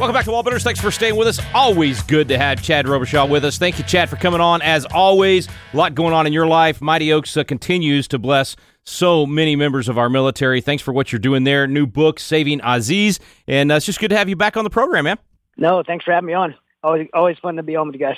Welcome 0.02 0.14
back 0.14 0.24
to 0.24 0.32
Wallbuilders. 0.32 0.64
Thanks 0.64 0.80
for 0.80 0.90
staying 0.90 1.14
with 1.14 1.28
us. 1.28 1.40
Always 1.54 2.02
good 2.02 2.26
to 2.26 2.36
have 2.36 2.60
Chad 2.60 2.86
Robichaux 2.86 3.30
with 3.30 3.44
us. 3.44 3.56
Thank 3.56 3.78
you, 3.78 3.84
Chad, 3.84 4.10
for 4.10 4.16
coming 4.16 4.40
on. 4.40 4.60
As 4.60 4.84
always, 4.86 5.46
a 5.72 5.76
lot 5.76 5.94
going 5.94 6.12
on 6.12 6.26
in 6.26 6.32
your 6.32 6.48
life. 6.48 6.80
Mighty 6.80 7.12
Oaks 7.12 7.36
uh, 7.36 7.44
continues 7.44 8.08
to 8.08 8.18
bless 8.18 8.56
so 8.82 9.26
many 9.26 9.54
members 9.54 9.88
of 9.88 9.98
our 9.98 10.10
military. 10.10 10.60
Thanks 10.60 10.82
for 10.82 10.92
what 10.92 11.12
you're 11.12 11.20
doing 11.20 11.44
there. 11.44 11.68
New 11.68 11.86
book, 11.86 12.18
Saving 12.18 12.60
Aziz. 12.64 13.20
And 13.46 13.70
uh, 13.70 13.76
it's 13.76 13.86
just 13.86 14.00
good 14.00 14.08
to 14.08 14.16
have 14.16 14.28
you 14.28 14.34
back 14.34 14.56
on 14.56 14.64
the 14.64 14.70
program, 14.70 15.04
man. 15.04 15.18
No, 15.56 15.84
thanks 15.86 16.04
for 16.04 16.10
having 16.10 16.26
me 16.26 16.32
on. 16.32 16.56
Always, 16.82 17.06
always 17.14 17.38
fun 17.38 17.54
to 17.54 17.62
be 17.62 17.76
on 17.76 17.86
with 17.86 17.94
you 17.94 18.00
guys. 18.00 18.16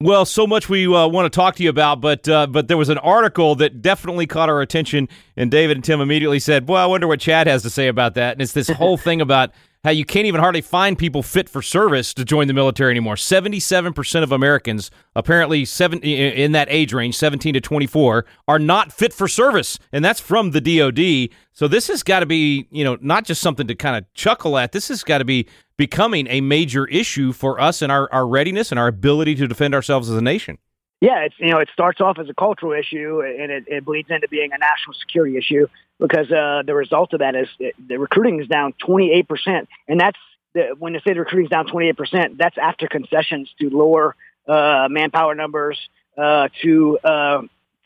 Well, 0.00 0.26
so 0.26 0.46
much 0.46 0.68
we 0.68 0.86
uh, 0.86 1.08
want 1.08 1.24
to 1.26 1.36
talk 1.36 1.56
to 1.56 1.64
you 1.64 1.70
about, 1.70 2.00
but 2.02 2.28
uh, 2.28 2.46
but 2.46 2.68
there 2.68 2.76
was 2.76 2.90
an 2.90 2.98
article 2.98 3.54
that 3.56 3.80
definitely 3.80 4.26
caught 4.26 4.50
our 4.50 4.60
attention, 4.60 5.08
and 5.36 5.50
David 5.50 5.78
and 5.78 5.82
Tim 5.82 6.02
immediately 6.02 6.38
said, 6.38 6.68
"Well, 6.68 6.82
I 6.82 6.84
wonder 6.84 7.08
what 7.08 7.18
Chad 7.18 7.46
has 7.46 7.62
to 7.62 7.70
say 7.70 7.88
about 7.88 8.12
that." 8.14 8.32
And 8.32 8.42
it's 8.42 8.52
this 8.52 8.68
whole 8.68 8.96
thing 8.98 9.22
about 9.22 9.52
how 9.86 9.92
you 9.92 10.04
can't 10.04 10.26
even 10.26 10.40
hardly 10.40 10.60
find 10.60 10.98
people 10.98 11.22
fit 11.22 11.48
for 11.48 11.62
service 11.62 12.12
to 12.12 12.24
join 12.24 12.48
the 12.48 12.52
military 12.52 12.90
anymore. 12.90 13.14
77% 13.14 14.22
of 14.24 14.32
Americans, 14.32 14.90
apparently 15.14 15.64
seven, 15.64 16.00
in 16.00 16.50
that 16.50 16.66
age 16.68 16.92
range, 16.92 17.16
17 17.16 17.54
to 17.54 17.60
24, 17.60 18.26
are 18.48 18.58
not 18.58 18.92
fit 18.92 19.12
for 19.12 19.28
service. 19.28 19.78
And 19.92 20.04
that's 20.04 20.18
from 20.18 20.50
the 20.50 20.60
DOD. 20.60 21.32
So 21.52 21.68
this 21.68 21.86
has 21.86 22.02
got 22.02 22.18
to 22.18 22.26
be, 22.26 22.66
you 22.72 22.82
know, 22.82 22.98
not 23.00 23.24
just 23.24 23.40
something 23.40 23.68
to 23.68 23.76
kind 23.76 23.96
of 23.96 24.12
chuckle 24.12 24.58
at. 24.58 24.72
This 24.72 24.88
has 24.88 25.04
got 25.04 25.18
to 25.18 25.24
be 25.24 25.46
becoming 25.76 26.26
a 26.26 26.40
major 26.40 26.88
issue 26.88 27.32
for 27.32 27.60
us 27.60 27.80
and 27.80 27.92
our, 27.92 28.12
our 28.12 28.26
readiness 28.26 28.72
and 28.72 28.80
our 28.80 28.88
ability 28.88 29.36
to 29.36 29.46
defend 29.46 29.72
ourselves 29.72 30.10
as 30.10 30.16
a 30.16 30.20
nation. 30.20 30.58
Yeah, 31.00 31.20
it's 31.20 31.34
you 31.38 31.50
know 31.50 31.58
it 31.58 31.68
starts 31.72 32.00
off 32.00 32.18
as 32.18 32.28
a 32.28 32.34
cultural 32.34 32.72
issue 32.72 33.20
and 33.20 33.50
it, 33.52 33.64
it 33.66 33.84
bleeds 33.84 34.10
into 34.10 34.28
being 34.28 34.50
a 34.52 34.58
national 34.58 34.94
security 34.94 35.36
issue 35.36 35.66
because 35.98 36.30
uh, 36.30 36.62
the 36.64 36.74
result 36.74 37.12
of 37.12 37.20
that 37.20 37.34
is 37.34 37.48
it, 37.58 37.74
the 37.86 37.98
recruiting 37.98 38.40
is 38.40 38.48
down 38.48 38.72
28 38.84 39.28
percent, 39.28 39.68
and 39.88 40.00
that's 40.00 40.18
the, 40.54 40.74
when 40.78 40.94
they 40.94 41.00
say 41.00 41.12
the 41.12 41.20
recruiting 41.20 41.46
is 41.46 41.50
down 41.50 41.66
28 41.66 41.96
percent, 41.96 42.38
that's 42.38 42.56
after 42.56 42.88
concessions 42.88 43.50
to 43.60 43.68
lower 43.68 44.16
uh, 44.48 44.88
manpower 44.90 45.34
numbers, 45.34 45.78
uh, 46.16 46.48
to 46.62 46.98
uh, 47.04 47.42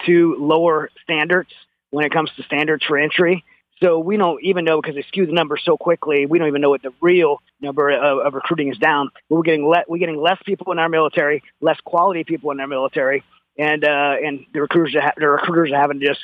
to 0.06 0.36
lower 0.38 0.90
standards 1.02 1.50
when 1.90 2.04
it 2.04 2.12
comes 2.12 2.30
to 2.36 2.42
standards 2.44 2.84
for 2.84 2.96
entry. 2.96 3.44
So 3.82 3.98
we 3.98 4.16
don't 4.16 4.42
even 4.42 4.64
know 4.64 4.80
because 4.80 4.94
they 4.94 5.04
skew 5.08 5.26
the 5.26 5.32
numbers 5.32 5.62
so 5.64 5.76
quickly. 5.76 6.26
We 6.26 6.38
don't 6.38 6.48
even 6.48 6.60
know 6.60 6.70
what 6.70 6.82
the 6.82 6.92
real 7.00 7.40
number 7.60 7.90
of, 7.90 8.18
of 8.18 8.34
recruiting 8.34 8.70
is 8.70 8.78
down. 8.78 9.10
We're 9.28 9.42
getting 9.42 9.66
le- 9.66 9.84
we're 9.88 9.98
getting 9.98 10.20
less 10.20 10.38
people 10.44 10.72
in 10.72 10.78
our 10.78 10.88
military, 10.88 11.42
less 11.60 11.78
quality 11.84 12.24
people 12.24 12.50
in 12.50 12.60
our 12.60 12.66
military, 12.66 13.24
and 13.58 13.82
uh, 13.84 14.16
and 14.22 14.44
the 14.52 14.60
recruiters 14.60 14.94
are 14.96 15.00
ha- 15.00 15.12
the 15.16 15.28
recruiters 15.28 15.72
are 15.72 15.80
having 15.80 16.00
to 16.00 16.06
just 16.06 16.20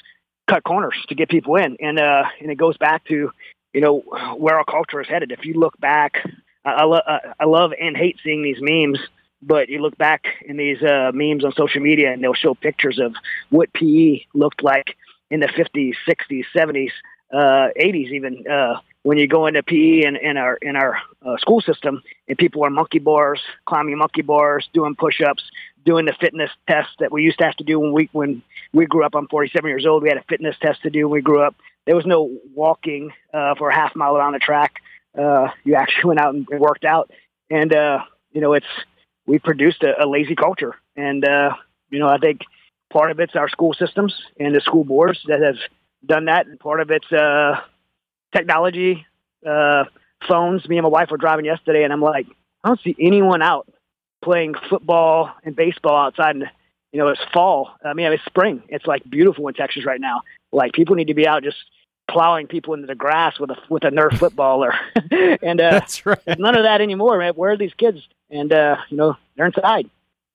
cut 0.49 0.65
corners 0.65 0.97
to 1.09 1.15
get 1.15 1.31
people 1.31 1.57
in, 1.57 1.77
and 1.81 1.99
uh, 1.99 2.25
and 2.41 2.51
it 2.51 2.57
goes 2.57 2.77
back 2.77 3.05
to 3.07 3.31
you 3.73 3.81
know 3.81 4.01
where 4.37 4.59
our 4.59 4.65
culture 4.65 5.01
is 5.01 5.09
headed. 5.09 5.33
If 5.33 5.47
you 5.47 5.55
look 5.55 5.79
back, 5.81 6.17
I, 6.65 6.71
I, 6.71 6.85
lo- 6.85 7.19
I 7.41 7.45
love 7.47 7.73
and 7.81 7.97
hate 7.97 8.19
seeing 8.23 8.43
these 8.43 8.59
memes 8.61 8.99
but 9.43 9.69
you 9.69 9.81
look 9.81 9.97
back 9.99 10.25
in 10.47 10.57
these 10.57 10.83
uh, 10.83 11.11
memes 11.13 11.45
on 11.45 11.53
social 11.53 11.81
media 11.81 12.11
and 12.11 12.23
they'll 12.23 12.35
show 12.35 12.55
pictures 12.55 12.99
of 12.99 13.15
what 13.51 13.73
PE 13.75 14.23
looked 14.35 14.63
like 14.63 14.97
in 15.31 15.41
the 15.41 15.47
50s, 15.47 15.93
60s, 16.09 16.45
70s, 16.57 16.91
uh, 17.33 17.69
80s, 17.79 18.11
even 18.13 18.47
uh, 18.47 18.81
when 19.03 19.19
you 19.19 19.29
go 19.29 19.47
into 19.47 19.63
PE 19.63 20.05
in, 20.05 20.17
in 20.17 20.37
our 20.37 20.57
in 20.63 20.77
our 20.77 20.99
uh, 21.25 21.37
school 21.39 21.61
system, 21.61 22.03
and 22.29 22.37
people 22.39 22.65
are 22.65 22.71
monkey 22.71 22.99
bars, 22.99 23.41
climbing 23.67 23.99
monkey 23.99 24.23
bars, 24.23 24.69
doing 24.73 24.95
push-ups, 24.97 25.43
doing 25.85 26.07
the 26.07 26.15
fitness 26.21 26.51
test 26.69 26.91
that 26.99 27.13
we 27.13 27.23
used 27.23 27.39
to 27.39 27.45
have 27.45 27.57
to 27.57 27.65
do 27.65 27.79
when 27.79 27.93
we 27.93 28.09
when 28.13 28.43
we 28.73 28.87
grew 28.87 29.05
up. 29.05 29.15
I'm 29.15 29.29
47 29.29 29.69
years 29.69 29.87
old. 29.87 30.03
We 30.03 30.09
had 30.09 30.19
a 30.19 30.25
fitness 30.29 30.57
test 30.61 30.83
to 30.83 30.91
do 30.91 31.09
when 31.09 31.19
we 31.19 31.23
grew 31.23 31.41
up. 31.41 31.55
There 31.87 31.97
was 31.97 32.07
no 32.07 32.37
walking 32.55 33.13
uh, 33.33 33.55
for 33.55 33.71
a 33.71 33.75
half 33.75 33.95
mile 33.95 34.17
around 34.17 34.33
the 34.33 34.41
track. 34.41 34.83
Uh, 35.17 35.49
you 35.65 35.77
actually 35.77 36.05
went 36.09 36.21
out 36.21 36.35
and 36.35 36.47
worked 36.59 36.85
out, 36.85 37.11
and 37.51 37.75
uh, 37.75 38.01
you 38.33 38.41
know 38.41 38.53
it's 38.53 38.67
we 39.27 39.39
produced 39.39 39.83
a, 39.83 40.05
a 40.05 40.07
lazy 40.07 40.35
culture, 40.35 40.75
and 40.97 41.25
uh, 41.25 41.55
you 41.91 41.99
know 41.99 42.09
I 42.09 42.19
think 42.19 42.41
part 42.93 43.11
of 43.11 43.21
it's 43.21 43.37
our 43.37 43.49
school 43.49 43.75
systems 43.75 44.15
and 44.39 44.55
the 44.55 44.61
school 44.61 44.85
boards 44.85 45.21
that 45.27 45.41
have 45.41 45.57
done 46.07 46.27
that, 46.27 46.47
and 46.47 46.59
part 46.59 46.81
of 46.81 46.91
it's 46.91 47.11
uh, 47.13 47.61
technology, 48.35 49.07
uh, 49.47 49.85
phones. 50.27 50.69
Me 50.69 50.77
and 50.79 50.85
my 50.85 50.89
wife 50.89 51.11
were 51.11 51.17
driving 51.17 51.45
yesterday, 51.45 51.85
and 51.85 51.93
I'm 51.93 52.01
like, 52.01 52.27
I 52.65 52.69
don't 52.69 52.81
see 52.83 52.97
anyone 53.01 53.43
out 53.43 53.69
playing 54.23 54.55
football 54.69 55.33
and 55.45 55.55
baseball 55.55 55.97
outside. 55.97 56.37
And 56.37 56.45
you 56.93 56.99
know, 56.99 57.09
it's 57.09 57.21
fall. 57.33 57.71
I 57.85 57.93
mean, 57.93 58.11
it's 58.13 58.25
spring. 58.25 58.63
It's 58.69 58.87
like 58.87 59.09
beautiful 59.09 59.47
in 59.49 59.55
Texas 59.55 59.85
right 59.85 60.01
now. 60.01 60.23
Like 60.53 60.73
people 60.73 60.97
need 60.97 61.09
to 61.09 61.15
be 61.15 61.27
out 61.27 61.43
just 61.43 61.59
plowing 62.09 62.47
people 62.47 62.75
into 62.75 62.87
the 62.87 62.95
grass 62.95 63.39
with 63.39 63.51
a 63.51 63.57
with 63.69 63.85
a 63.85 63.91
Nerf 63.91 64.19
football, 64.19 64.65
or 64.65 64.75
and 65.43 65.61
uh, 65.61 65.71
That's 65.71 66.07
right. 66.07 66.19
none 66.39 66.57
of 66.57 66.65
that 66.65 66.81
anymore, 66.81 67.19
man. 67.19 67.35
Where 67.35 67.53
are 67.53 67.57
these 67.57 67.75
kids? 67.75 68.01
And 68.31 68.53
uh, 68.53 68.77
you 68.89 68.97
know, 68.97 69.17
they're 69.37 69.47
inside. 69.47 69.91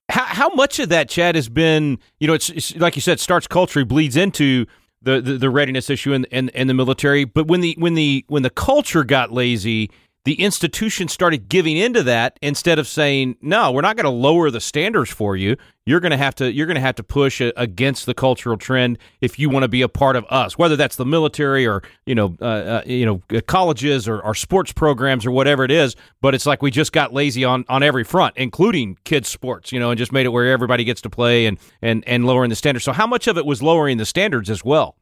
How, 0.08 0.24
how 0.24 0.48
much 0.50 0.78
of 0.78 0.90
that, 0.90 1.08
Chad, 1.08 1.36
has 1.36 1.48
been, 1.48 1.98
you 2.20 2.26
know, 2.26 2.34
it's, 2.34 2.50
it's 2.50 2.76
like 2.76 2.96
you 2.96 3.00
said, 3.00 3.18
starts 3.18 3.46
culture, 3.46 3.82
bleeds 3.84 4.14
into 4.14 4.66
the, 5.02 5.20
the, 5.20 5.38
the 5.38 5.50
readiness 5.50 5.90
issue 5.90 6.12
in, 6.12 6.24
in, 6.26 6.48
in 6.50 6.66
the 6.66 6.74
military. 6.74 7.24
But 7.24 7.46
when 7.46 7.60
the 7.60 7.74
when 7.78 7.94
the 7.94 8.24
when 8.28 8.42
the 8.42 8.50
culture 8.50 9.04
got 9.04 9.32
lazy, 9.32 9.90
the 10.24 10.34
institution 10.34 11.08
started 11.08 11.48
giving 11.48 11.76
into 11.76 12.02
that 12.04 12.38
instead 12.40 12.78
of 12.78 12.86
saying, 12.86 13.36
"No, 13.40 13.72
we're 13.72 13.80
not 13.80 13.96
going 13.96 14.04
to 14.04 14.10
lower 14.10 14.50
the 14.50 14.60
standards 14.60 15.10
for 15.10 15.36
you. 15.36 15.56
You're 15.84 15.98
going 15.98 16.12
to 16.12 16.16
have 16.16 16.36
to 16.36 16.52
you're 16.52 16.66
going 16.66 16.76
to 16.76 16.80
have 16.80 16.94
to 16.96 17.02
push 17.02 17.40
against 17.40 18.06
the 18.06 18.14
cultural 18.14 18.56
trend 18.56 18.98
if 19.20 19.38
you 19.38 19.50
want 19.50 19.64
to 19.64 19.68
be 19.68 19.82
a 19.82 19.88
part 19.88 20.14
of 20.14 20.24
us, 20.30 20.56
whether 20.56 20.76
that's 20.76 20.94
the 20.94 21.04
military 21.04 21.66
or 21.66 21.82
you 22.06 22.14
know 22.14 22.36
uh, 22.40 22.44
uh, 22.44 22.82
you 22.86 23.04
know 23.04 23.22
colleges 23.46 24.06
or, 24.06 24.20
or 24.20 24.34
sports 24.34 24.72
programs 24.72 25.26
or 25.26 25.32
whatever 25.32 25.64
it 25.64 25.72
is." 25.72 25.96
But 26.20 26.36
it's 26.36 26.46
like 26.46 26.62
we 26.62 26.70
just 26.70 26.92
got 26.92 27.12
lazy 27.12 27.44
on 27.44 27.64
on 27.68 27.82
every 27.82 28.04
front, 28.04 28.36
including 28.36 28.98
kids 29.04 29.28
sports, 29.28 29.72
you 29.72 29.80
know, 29.80 29.90
and 29.90 29.98
just 29.98 30.12
made 30.12 30.26
it 30.26 30.30
where 30.30 30.52
everybody 30.52 30.84
gets 30.84 31.00
to 31.02 31.10
play 31.10 31.46
and 31.46 31.58
and 31.82 32.04
and 32.06 32.26
lowering 32.26 32.50
the 32.50 32.56
standards. 32.56 32.84
So 32.84 32.92
how 32.92 33.08
much 33.08 33.26
of 33.26 33.36
it 33.36 33.44
was 33.44 33.60
lowering 33.60 33.96
the 33.98 34.06
standards 34.06 34.50
as 34.50 34.64
well? 34.64 34.96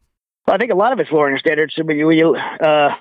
Well, 0.46 0.54
I 0.54 0.58
think 0.58 0.72
a 0.72 0.76
lot 0.76 0.92
of 0.92 0.98
it's 0.98 1.12
lowering 1.12 1.34
the 1.34 1.40
standards. 1.40 1.74
When 1.76 1.96
you, 1.96 2.34
uh, 2.34 2.94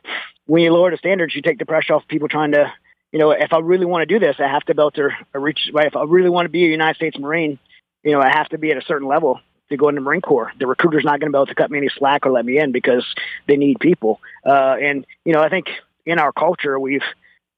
when 0.49 0.63
you 0.63 0.73
lower 0.73 0.89
the 0.89 0.97
standards, 0.97 1.35
you 1.35 1.43
take 1.43 1.59
the 1.59 1.65
pressure 1.65 1.93
off 1.93 2.07
people 2.07 2.27
trying 2.27 2.53
to, 2.53 2.73
you 3.11 3.19
know, 3.19 3.29
if 3.29 3.53
I 3.53 3.59
really 3.59 3.85
want 3.85 4.01
to 4.01 4.07
do 4.07 4.19
this, 4.19 4.37
I 4.39 4.47
have 4.47 4.63
to 4.63 4.73
be 4.73 4.81
able 4.81 4.91
to 4.91 5.09
reach, 5.35 5.69
right? 5.71 5.85
If 5.85 5.95
I 5.95 6.03
really 6.03 6.29
want 6.29 6.45
to 6.45 6.49
be 6.49 6.65
a 6.65 6.69
United 6.69 6.95
States 6.95 7.19
Marine, 7.19 7.59
you 8.03 8.13
know, 8.13 8.19
I 8.19 8.31
have 8.31 8.49
to 8.49 8.57
be 8.57 8.71
at 8.71 8.77
a 8.77 8.81
certain 8.81 9.07
level 9.07 9.39
to 9.69 9.77
go 9.77 9.89
in 9.89 9.95
the 9.95 10.01
Marine 10.01 10.21
Corps. 10.21 10.51
The 10.57 10.65
recruiter's 10.65 11.03
not 11.03 11.19
going 11.19 11.31
to 11.31 11.35
be 11.35 11.37
able 11.37 11.45
to 11.45 11.53
cut 11.53 11.69
me 11.69 11.77
any 11.77 11.89
slack 11.95 12.25
or 12.25 12.31
let 12.31 12.45
me 12.45 12.57
in 12.57 12.71
because 12.71 13.05
they 13.47 13.57
need 13.57 13.79
people. 13.79 14.21
Uh, 14.43 14.75
and, 14.81 15.05
you 15.23 15.33
know, 15.33 15.41
I 15.43 15.49
think 15.49 15.67
in 16.07 16.17
our 16.17 16.31
culture, 16.31 16.79
we've 16.79 17.03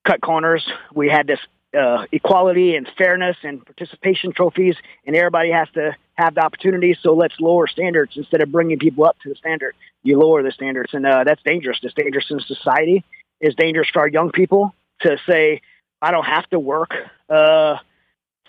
cut 0.06 0.20
corners. 0.20 0.70
We 0.94 1.08
had 1.08 1.28
this 1.28 1.40
uh, 1.74 2.08
equality 2.12 2.76
and 2.76 2.90
fairness 2.98 3.38
and 3.44 3.66
participation 3.66 4.34
trophies, 4.34 4.76
and 5.08 5.16
everybody 5.16 5.52
has 5.52 5.70
to 5.76 5.96
have 6.16 6.36
the 6.36 6.42
opportunity. 6.42 6.98
So 7.02 7.14
let's 7.14 7.40
lower 7.40 7.68
standards 7.68 8.14
instead 8.16 8.42
of 8.42 8.52
bringing 8.52 8.80
people 8.80 9.06
up 9.06 9.18
to 9.24 9.30
the 9.30 9.36
standard. 9.36 9.76
You 10.04 10.20
lower 10.20 10.44
the 10.44 10.52
standards, 10.52 10.94
and 10.94 11.06
uh, 11.06 11.24
that's 11.24 11.42
dangerous. 11.44 11.80
It's 11.82 11.94
dangerous 11.94 12.26
in 12.30 12.40
society. 12.42 13.04
It's 13.40 13.56
dangerous 13.56 13.88
for 13.92 14.00
our 14.02 14.08
young 14.08 14.32
people 14.32 14.74
to 15.02 15.18
say, 15.30 15.62
"I 16.02 16.12
don't 16.12 16.26
have 16.26 16.50
to 16.50 16.60
work 16.60 16.92
uh, 17.30 17.78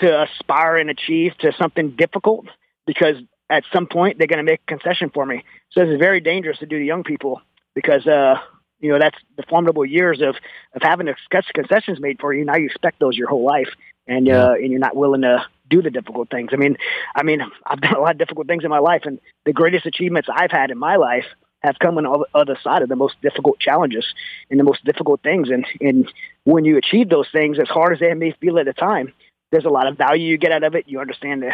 to 0.00 0.22
aspire 0.22 0.76
and 0.78 0.90
achieve 0.90 1.36
to 1.38 1.52
something 1.52 1.90
difficult 1.90 2.46
because 2.86 3.16
at 3.50 3.64
some 3.72 3.86
point 3.86 4.18
they're 4.18 4.26
going 4.26 4.44
to 4.44 4.50
make 4.50 4.60
a 4.66 4.76
concession 4.76 5.10
for 5.10 5.24
me." 5.24 5.44
So 5.70 5.82
it's 5.82 6.00
very 6.00 6.20
dangerous 6.20 6.58
to 6.58 6.66
do 6.66 6.78
to 6.78 6.84
young 6.84 7.04
people 7.04 7.40
because 7.74 8.06
uh, 8.06 8.36
you 8.80 8.90
know 8.90 8.98
that's 8.98 9.18
the 9.36 9.44
formidable 9.48 9.84
years 9.84 10.20
of 10.20 10.36
of 10.74 10.82
having 10.82 11.08
concessions 11.54 12.00
made 12.00 12.18
for 12.20 12.34
you. 12.34 12.44
Now 12.44 12.56
you 12.56 12.66
expect 12.66 12.98
those 12.98 13.16
your 13.16 13.28
whole 13.28 13.44
life, 13.44 13.68
and 14.06 14.28
uh, 14.28 14.54
and 14.54 14.70
you're 14.70 14.80
not 14.80 14.96
willing 14.96 15.22
to 15.22 15.46
do 15.68 15.82
the 15.82 15.90
difficult 15.90 16.30
things. 16.30 16.50
I 16.52 16.56
mean, 16.56 16.76
I 17.14 17.22
mean, 17.22 17.40
I've 17.66 17.80
done 17.80 17.94
a 17.94 18.00
lot 18.00 18.12
of 18.12 18.18
difficult 18.18 18.46
things 18.46 18.64
in 18.64 18.70
my 18.70 18.78
life, 18.78 19.02
and 19.04 19.20
the 19.44 19.52
greatest 19.52 19.86
achievements 19.86 20.28
I've 20.32 20.50
had 20.50 20.70
in 20.70 20.78
my 20.78 20.96
life 20.96 21.24
have 21.62 21.78
come 21.78 21.96
on 21.96 22.04
the 22.04 22.26
other 22.34 22.58
side 22.62 22.82
of 22.82 22.88
the 22.88 22.96
most 22.96 23.14
difficult 23.22 23.60
challenges 23.60 24.04
and 24.50 24.58
the 24.58 24.64
most 24.64 24.84
difficult 24.84 25.22
things. 25.22 25.48
And 25.48 25.64
and 25.80 26.10
when 26.44 26.64
you 26.64 26.76
achieve 26.76 27.08
those 27.08 27.28
things, 27.30 27.58
as 27.58 27.68
hard 27.68 27.92
as 27.92 28.00
they 28.00 28.12
may 28.14 28.32
feel 28.32 28.58
at 28.58 28.66
the 28.66 28.72
time, 28.72 29.12
there's 29.50 29.64
a 29.64 29.70
lot 29.70 29.86
of 29.86 29.96
value 29.96 30.26
you 30.26 30.38
get 30.38 30.52
out 30.52 30.64
of 30.64 30.74
it. 30.74 30.88
You 30.88 31.00
understand 31.00 31.42
the 31.42 31.52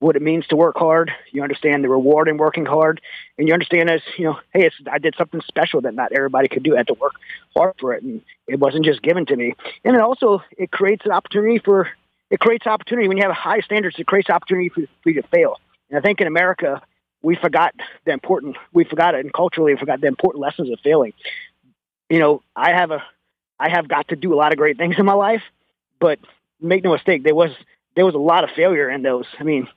what 0.00 0.16
it 0.16 0.22
means 0.22 0.46
to 0.46 0.56
work 0.56 0.76
hard. 0.76 1.12
You 1.30 1.42
understand 1.42 1.84
the 1.84 1.88
reward 1.88 2.26
in 2.26 2.38
working 2.38 2.66
hard, 2.66 3.00
and 3.38 3.46
you 3.46 3.54
understand 3.54 3.90
as 3.90 4.00
you 4.16 4.24
know, 4.24 4.38
hey, 4.52 4.66
it's, 4.66 4.76
I 4.90 4.98
did 4.98 5.14
something 5.16 5.42
special 5.46 5.82
that 5.82 5.94
not 5.94 6.12
everybody 6.12 6.48
could 6.48 6.62
do. 6.62 6.74
I 6.74 6.78
had 6.78 6.86
to 6.88 6.94
work 6.94 7.14
hard 7.56 7.74
for 7.78 7.92
it, 7.94 8.02
and 8.02 8.22
it 8.48 8.58
wasn't 8.58 8.86
just 8.86 9.02
given 9.02 9.26
to 9.26 9.36
me. 9.36 9.54
And 9.84 9.94
it 9.94 10.00
also 10.00 10.42
it 10.56 10.72
creates 10.72 11.04
an 11.04 11.12
opportunity 11.12 11.58
for 11.58 11.88
it 12.30 12.40
creates 12.40 12.66
opportunity 12.66 13.08
when 13.08 13.16
you 13.16 13.24
have 13.24 13.32
high 13.32 13.60
standards. 13.60 13.96
It 13.98 14.06
creates 14.06 14.30
opportunity 14.30 14.68
for, 14.68 14.82
for 15.02 15.10
you 15.10 15.20
to 15.20 15.28
fail. 15.28 15.56
And 15.88 15.98
I 15.98 16.00
think 16.00 16.20
in 16.20 16.26
America 16.26 16.80
we 17.22 17.36
forgot 17.36 17.74
the 18.06 18.12
important 18.12 18.56
we 18.72 18.84
forgot 18.84 19.14
it, 19.14 19.20
and 19.20 19.32
culturally 19.32 19.74
we 19.74 19.78
forgot 19.78 20.00
the 20.00 20.06
important 20.06 20.40
lessons 20.42 20.70
of 20.70 20.78
failing. 20.80 21.12
You 22.08 22.18
know, 22.18 22.42
I 22.56 22.70
have 22.70 22.90
a 22.90 23.02
I 23.58 23.68
have 23.68 23.88
got 23.88 24.08
to 24.08 24.16
do 24.16 24.32
a 24.32 24.36
lot 24.36 24.52
of 24.52 24.58
great 24.58 24.78
things 24.78 24.96
in 24.98 25.04
my 25.04 25.12
life, 25.12 25.42
but 25.98 26.18
make 26.60 26.82
no 26.84 26.92
mistake, 26.92 27.22
there 27.24 27.34
was 27.34 27.50
there 27.96 28.06
was 28.06 28.14
a 28.14 28.18
lot 28.18 28.44
of 28.44 28.50
failure 28.50 28.88
in 28.88 29.02
those. 29.02 29.26
I 29.38 29.42
mean, 29.44 29.68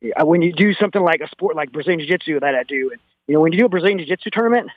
Yeah. 0.00 0.12
Uh, 0.20 0.24
when 0.26 0.42
you 0.42 0.52
do 0.52 0.72
something 0.74 1.02
like 1.02 1.20
a 1.20 1.28
sport 1.28 1.56
like 1.56 1.72
Brazilian 1.72 2.00
Jiu-Jitsu 2.00 2.40
that 2.40 2.54
I 2.54 2.62
do, 2.62 2.90
and, 2.92 3.00
you 3.26 3.34
know, 3.34 3.40
when 3.40 3.52
you 3.52 3.58
do 3.58 3.66
a 3.66 3.68
Brazilian 3.68 3.98
Jiu-Jitsu 3.98 4.30
tournament, 4.30 4.70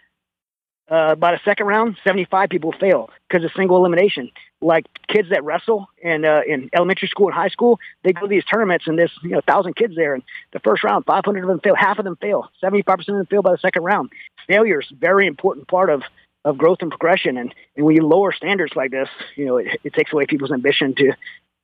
uh, 0.89 1.15
by 1.15 1.31
the 1.31 1.39
second 1.46 1.67
round, 1.67 1.98
75 2.03 2.50
people 2.50 2.74
fail 2.79 3.10
because 3.27 3.43
of 3.46 3.51
single 3.55 3.77
elimination. 3.77 4.31
Like 4.62 4.86
kids 5.08 5.29
that 5.29 5.43
wrestle 5.43 5.88
in 6.01 6.25
uh, 6.25 6.41
in 6.48 6.69
elementary 6.74 7.08
school 7.08 7.27
and 7.27 7.36
high 7.36 7.48
school, 7.50 7.79
they 8.03 8.12
go 8.12 8.22
to 8.22 8.27
these 8.27 8.43
tournaments 8.46 8.88
and 8.88 8.98
there's 8.98 9.13
you 9.24 9.29
know 9.29 9.41
thousand 9.48 9.75
kids 9.75 9.96
there, 9.96 10.13
and 10.13 10.24
the 10.51 10.60
first 10.60 10.84
round, 10.84 11.05
500 11.05 11.43
of 11.43 11.48
them 11.48 11.60
fail, 11.60 11.75
half 11.75 12.00
of 12.00 12.05
them 12.05 12.17
fail, 12.17 12.50
75 12.60 12.98
percent 12.98 13.17
of 13.17 13.19
them 13.19 13.27
fail 13.27 13.41
by 13.41 13.51
the 13.51 13.58
second 13.58 13.84
round. 13.84 14.10
Failure 14.48 14.81
is 14.81 14.91
a 14.91 14.96
very 14.96 15.27
important 15.27 15.67
part 15.67 15.89
of 15.89 16.01
of 16.46 16.58
growth 16.58 16.79
and 16.81 16.89
progression, 16.89 17.38
and 17.38 17.53
and 17.75 17.86
when 17.86 17.96
you 17.96 18.05
lower 18.05 18.34
standards 18.34 18.75
like 18.75 18.91
this, 18.91 19.10
you 19.36 19.46
know, 19.46 19.58
it, 19.58 19.79
it 19.84 19.93
takes 19.93 20.12
away 20.12 20.25
people's 20.25 20.51
ambition 20.51 20.96
to 20.96 21.13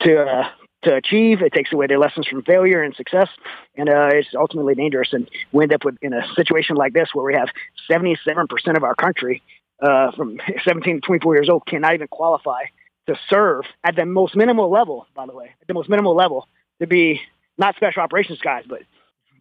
to 0.01 0.21
uh, 0.21 0.49
to 0.85 0.95
achieve. 0.95 1.41
It 1.41 1.53
takes 1.53 1.73
away 1.73 1.87
their 1.87 1.99
lessons 1.99 2.27
from 2.27 2.43
failure 2.43 2.81
and 2.81 2.95
success, 2.95 3.27
and 3.75 3.89
uh, 3.89 4.09
it's 4.13 4.29
ultimately 4.35 4.75
dangerous. 4.75 5.09
And 5.11 5.29
we 5.51 5.63
end 5.63 5.73
up 5.73 5.83
with 5.83 5.97
in 6.01 6.13
a 6.13 6.21
situation 6.35 6.75
like 6.75 6.93
this 6.93 7.09
where 7.13 7.25
we 7.25 7.35
have 7.35 7.49
77% 7.91 8.47
of 8.77 8.83
our 8.83 8.95
country 8.95 9.43
uh, 9.81 10.11
from 10.11 10.39
17 10.63 10.95
to 10.95 11.01
24 11.01 11.35
years 11.35 11.49
old 11.49 11.65
cannot 11.65 11.93
even 11.93 12.07
qualify 12.07 12.63
to 13.07 13.15
serve 13.29 13.65
at 13.83 13.95
the 13.95 14.05
most 14.05 14.35
minimal 14.35 14.71
level. 14.71 15.05
By 15.13 15.25
the 15.25 15.35
way, 15.35 15.53
at 15.61 15.67
the 15.67 15.73
most 15.73 15.89
minimal 15.89 16.15
level 16.15 16.47
to 16.79 16.87
be 16.87 17.21
not 17.57 17.75
special 17.75 18.01
operations 18.01 18.39
guys, 18.39 18.63
but 18.67 18.81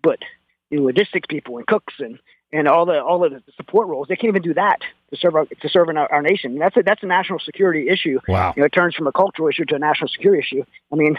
but 0.02 0.18
you 0.70 0.78
know, 0.78 0.84
logistics 0.84 1.26
people 1.28 1.58
and 1.58 1.66
cooks 1.66 1.94
and 1.98 2.18
and 2.54 2.68
all 2.68 2.86
the 2.86 3.02
all 3.02 3.24
of 3.24 3.32
the 3.32 3.42
support 3.56 3.88
roles. 3.88 4.06
They 4.08 4.14
can't 4.14 4.28
even 4.28 4.42
do 4.42 4.54
that 4.54 4.78
to 5.10 5.16
serve 5.16 5.34
our, 5.34 5.44
to 5.44 5.68
serve 5.68 5.88
in 5.88 5.96
our, 5.96 6.10
our 6.10 6.22
nation. 6.22 6.52
And 6.52 6.60
that's 6.60 6.76
a 6.76 6.82
that's 6.82 7.02
a 7.02 7.06
national 7.06 7.40
security 7.40 7.88
issue. 7.88 8.20
Wow. 8.28 8.54
You 8.56 8.62
know, 8.62 8.66
it 8.66 8.72
turns 8.72 8.94
from 8.94 9.08
a 9.08 9.12
cultural 9.12 9.48
issue 9.48 9.64
to 9.66 9.74
a 9.74 9.78
national 9.78 10.08
security 10.08 10.40
issue. 10.40 10.64
I 10.92 10.96
mean, 10.96 11.18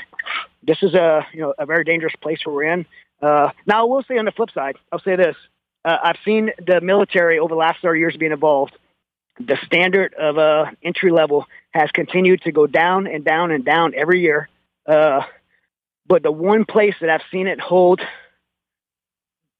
this 0.63 0.77
is 0.82 0.94
a 0.94 1.27
you 1.34 1.42
know 1.42 1.54
a 1.60 1.65
very 1.65 1.84
dangerous 1.84 2.13
place 2.22 2.39
where 2.46 2.56
we're 2.56 2.74
in. 2.74 2.86
Uh, 3.22 3.50
now, 3.68 3.82
I 3.82 3.84
will 3.84 4.04
say 4.04 4.18
on 4.18 4.25
the 4.25 4.32
flip 4.32 4.50
side, 4.51 4.77
I'll 4.92 5.00
say 5.00 5.18
this: 5.18 5.36
uh, 5.84 5.98
I've 6.01 6.18
seen 6.24 6.51
the 6.65 6.80
military 6.80 7.38
over 7.38 7.50
the 7.50 7.60
last 7.60 7.82
30 7.82 8.00
years 8.00 8.15
being 8.18 8.32
involved. 8.32 8.74
The 9.38 9.58
standard 9.65 10.13
of 10.13 10.38
uh, 10.38 10.72
entry 10.82 11.12
level 11.12 11.46
has 11.72 11.92
continued 11.92 12.44
to 12.44 12.54
go 12.54 12.68
down 12.68 13.08
and 13.08 13.25
down 13.25 13.51
and 13.51 13.65
down 13.65 13.94
every 13.94 14.22
year. 14.22 14.48
Uh, 14.88 15.24
but 16.08 16.24
the 16.24 16.32
one 16.32 16.63
place 16.63 16.96
that 17.01 17.10
I've 17.10 17.24
seen 17.30 17.48
it 17.48 17.60
hold 17.60 18.00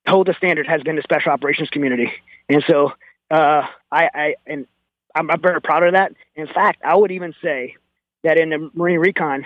hold 0.08 0.28
the 0.28 0.34
standard 0.34 0.68
has 0.68 0.82
been 0.84 0.96
the 0.96 1.02
special 1.02 1.32
operations 1.32 1.70
community. 1.70 2.12
And 2.50 2.64
so 2.68 2.92
uh, 3.32 3.68
I, 3.92 4.10
I 4.14 4.36
and 4.46 4.68
I'm, 5.16 5.32
I'm 5.32 5.42
very 5.42 5.62
proud 5.62 5.84
of 5.84 5.94
that. 5.94 6.14
In 6.36 6.48
fact, 6.48 6.82
I 6.84 6.96
would 6.96 7.12
even 7.12 7.34
say 7.42 7.76
that 8.24 8.38
in 8.38 8.50
the 8.50 8.70
Marine 8.74 9.00
Recon, 9.00 9.46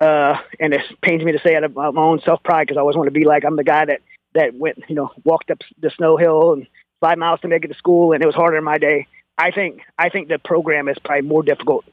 uh, 0.00 0.36
and 0.60 0.72
it 0.72 0.80
pains 1.02 1.24
me 1.24 1.32
to 1.32 1.40
say 1.40 1.56
out 1.56 1.64
of 1.64 1.74
my 1.74 2.02
own 2.02 2.20
self 2.24 2.42
pride 2.42 2.66
because 2.66 2.76
I 2.76 2.80
always 2.80 2.96
want 2.96 3.08
to 3.08 3.12
be 3.12 3.24
like 3.24 3.44
I'm 3.44 3.56
the 3.56 3.64
guy 3.64 3.84
that 3.84 4.00
that 4.34 4.54
went 4.54 4.78
you 4.88 4.94
know 4.94 5.10
walked 5.24 5.50
up 5.50 5.58
the 5.80 5.90
snow 5.90 6.16
hill 6.16 6.52
and 6.52 6.66
five 7.00 7.18
miles 7.18 7.40
to 7.40 7.48
make 7.48 7.64
it 7.64 7.68
to 7.68 7.74
school, 7.74 8.12
and 8.12 8.22
it 8.22 8.26
was 8.26 8.34
harder 8.34 8.56
in 8.56 8.64
my 8.64 8.78
day. 8.78 9.06
I 9.36 9.50
think 9.50 9.80
I 9.98 10.08
think 10.08 10.28
the 10.28 10.38
program 10.38 10.88
is 10.88 10.96
probably 11.04 11.28
more 11.28 11.42
difficult 11.42 11.84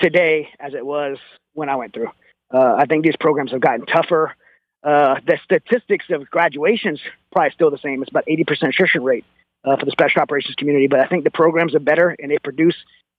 today 0.00 0.48
as 0.60 0.74
it 0.74 0.84
was 0.84 1.18
when 1.54 1.68
I 1.68 1.76
went 1.76 1.94
through. 1.94 2.10
Uh, 2.52 2.76
I 2.78 2.86
think 2.86 3.04
these 3.04 3.16
programs 3.18 3.52
have 3.52 3.60
gotten 3.60 3.86
tougher. 3.86 4.34
Uh, 4.82 5.20
the 5.26 5.38
statistics 5.44 6.06
of 6.10 6.28
graduations 6.28 7.00
probably 7.30 7.50
still 7.50 7.70
the 7.70 7.78
same. 7.78 8.02
It's 8.02 8.10
about 8.10 8.26
80% 8.26 8.68
attrition 8.68 9.04
rate 9.04 9.24
uh, 9.64 9.76
for 9.76 9.84
the 9.84 9.92
special 9.92 10.20
operations 10.22 10.56
community, 10.56 10.88
but 10.88 11.00
I 11.00 11.06
think 11.06 11.24
the 11.24 11.30
programs 11.30 11.74
are 11.74 11.80
better 11.80 12.16
and 12.18 12.30
they 12.30 12.38
produce 12.38 12.74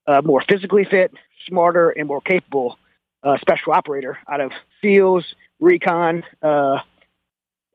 uh, 0.05 0.21
more 0.23 0.43
physically 0.47 0.83
fit, 0.83 1.13
smarter, 1.47 1.89
and 1.89 2.07
more 2.07 2.19
capable 2.19 2.77
uh, 3.23 3.37
special 3.37 3.71
operator 3.71 4.17
out 4.29 4.41
of 4.41 4.51
SEALs, 4.81 5.23
Recon. 5.61 6.23
Uh, 6.41 6.79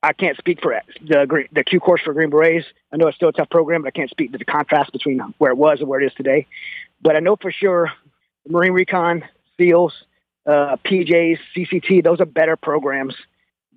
I 0.03 0.13
can't 0.13 0.37
speak 0.37 0.61
for 0.61 0.81
the 1.01 1.47
the 1.51 1.65
Q 1.65 1.81
course 1.81 2.03
for 2.03 2.13
Green 2.13 2.29
Berets. 2.29 2.67
I 2.93 2.99
know 2.99 3.09
it's 3.09 3.17
still 3.17 3.31
a 3.31 3.33
tough 3.33 3.51
program, 3.51 3.83
but 3.83 3.89
I 3.89 3.91
can't 3.93 4.11
speak 4.11 4.33
to 4.33 4.39
the 4.39 4.45
contrast 4.45 4.93
between 4.93 5.21
where 5.39 5.51
it 5.51 5.57
was 5.57 5.81
and 5.81 5.89
where 5.89 6.01
it 6.01 6.07
is 6.07 6.13
today. 6.15 6.47
But 7.01 7.17
I 7.17 7.21
know 7.21 7.37
for 7.37 7.51
sure 7.51 7.91
Marine 8.47 8.73
Recon, 8.73 9.25
SEALs, 9.57 9.95
PJs, 10.47 11.39
CCT, 11.57 12.05
those 12.05 12.21
are 12.21 12.27
better 12.27 12.57
programs 12.57 13.15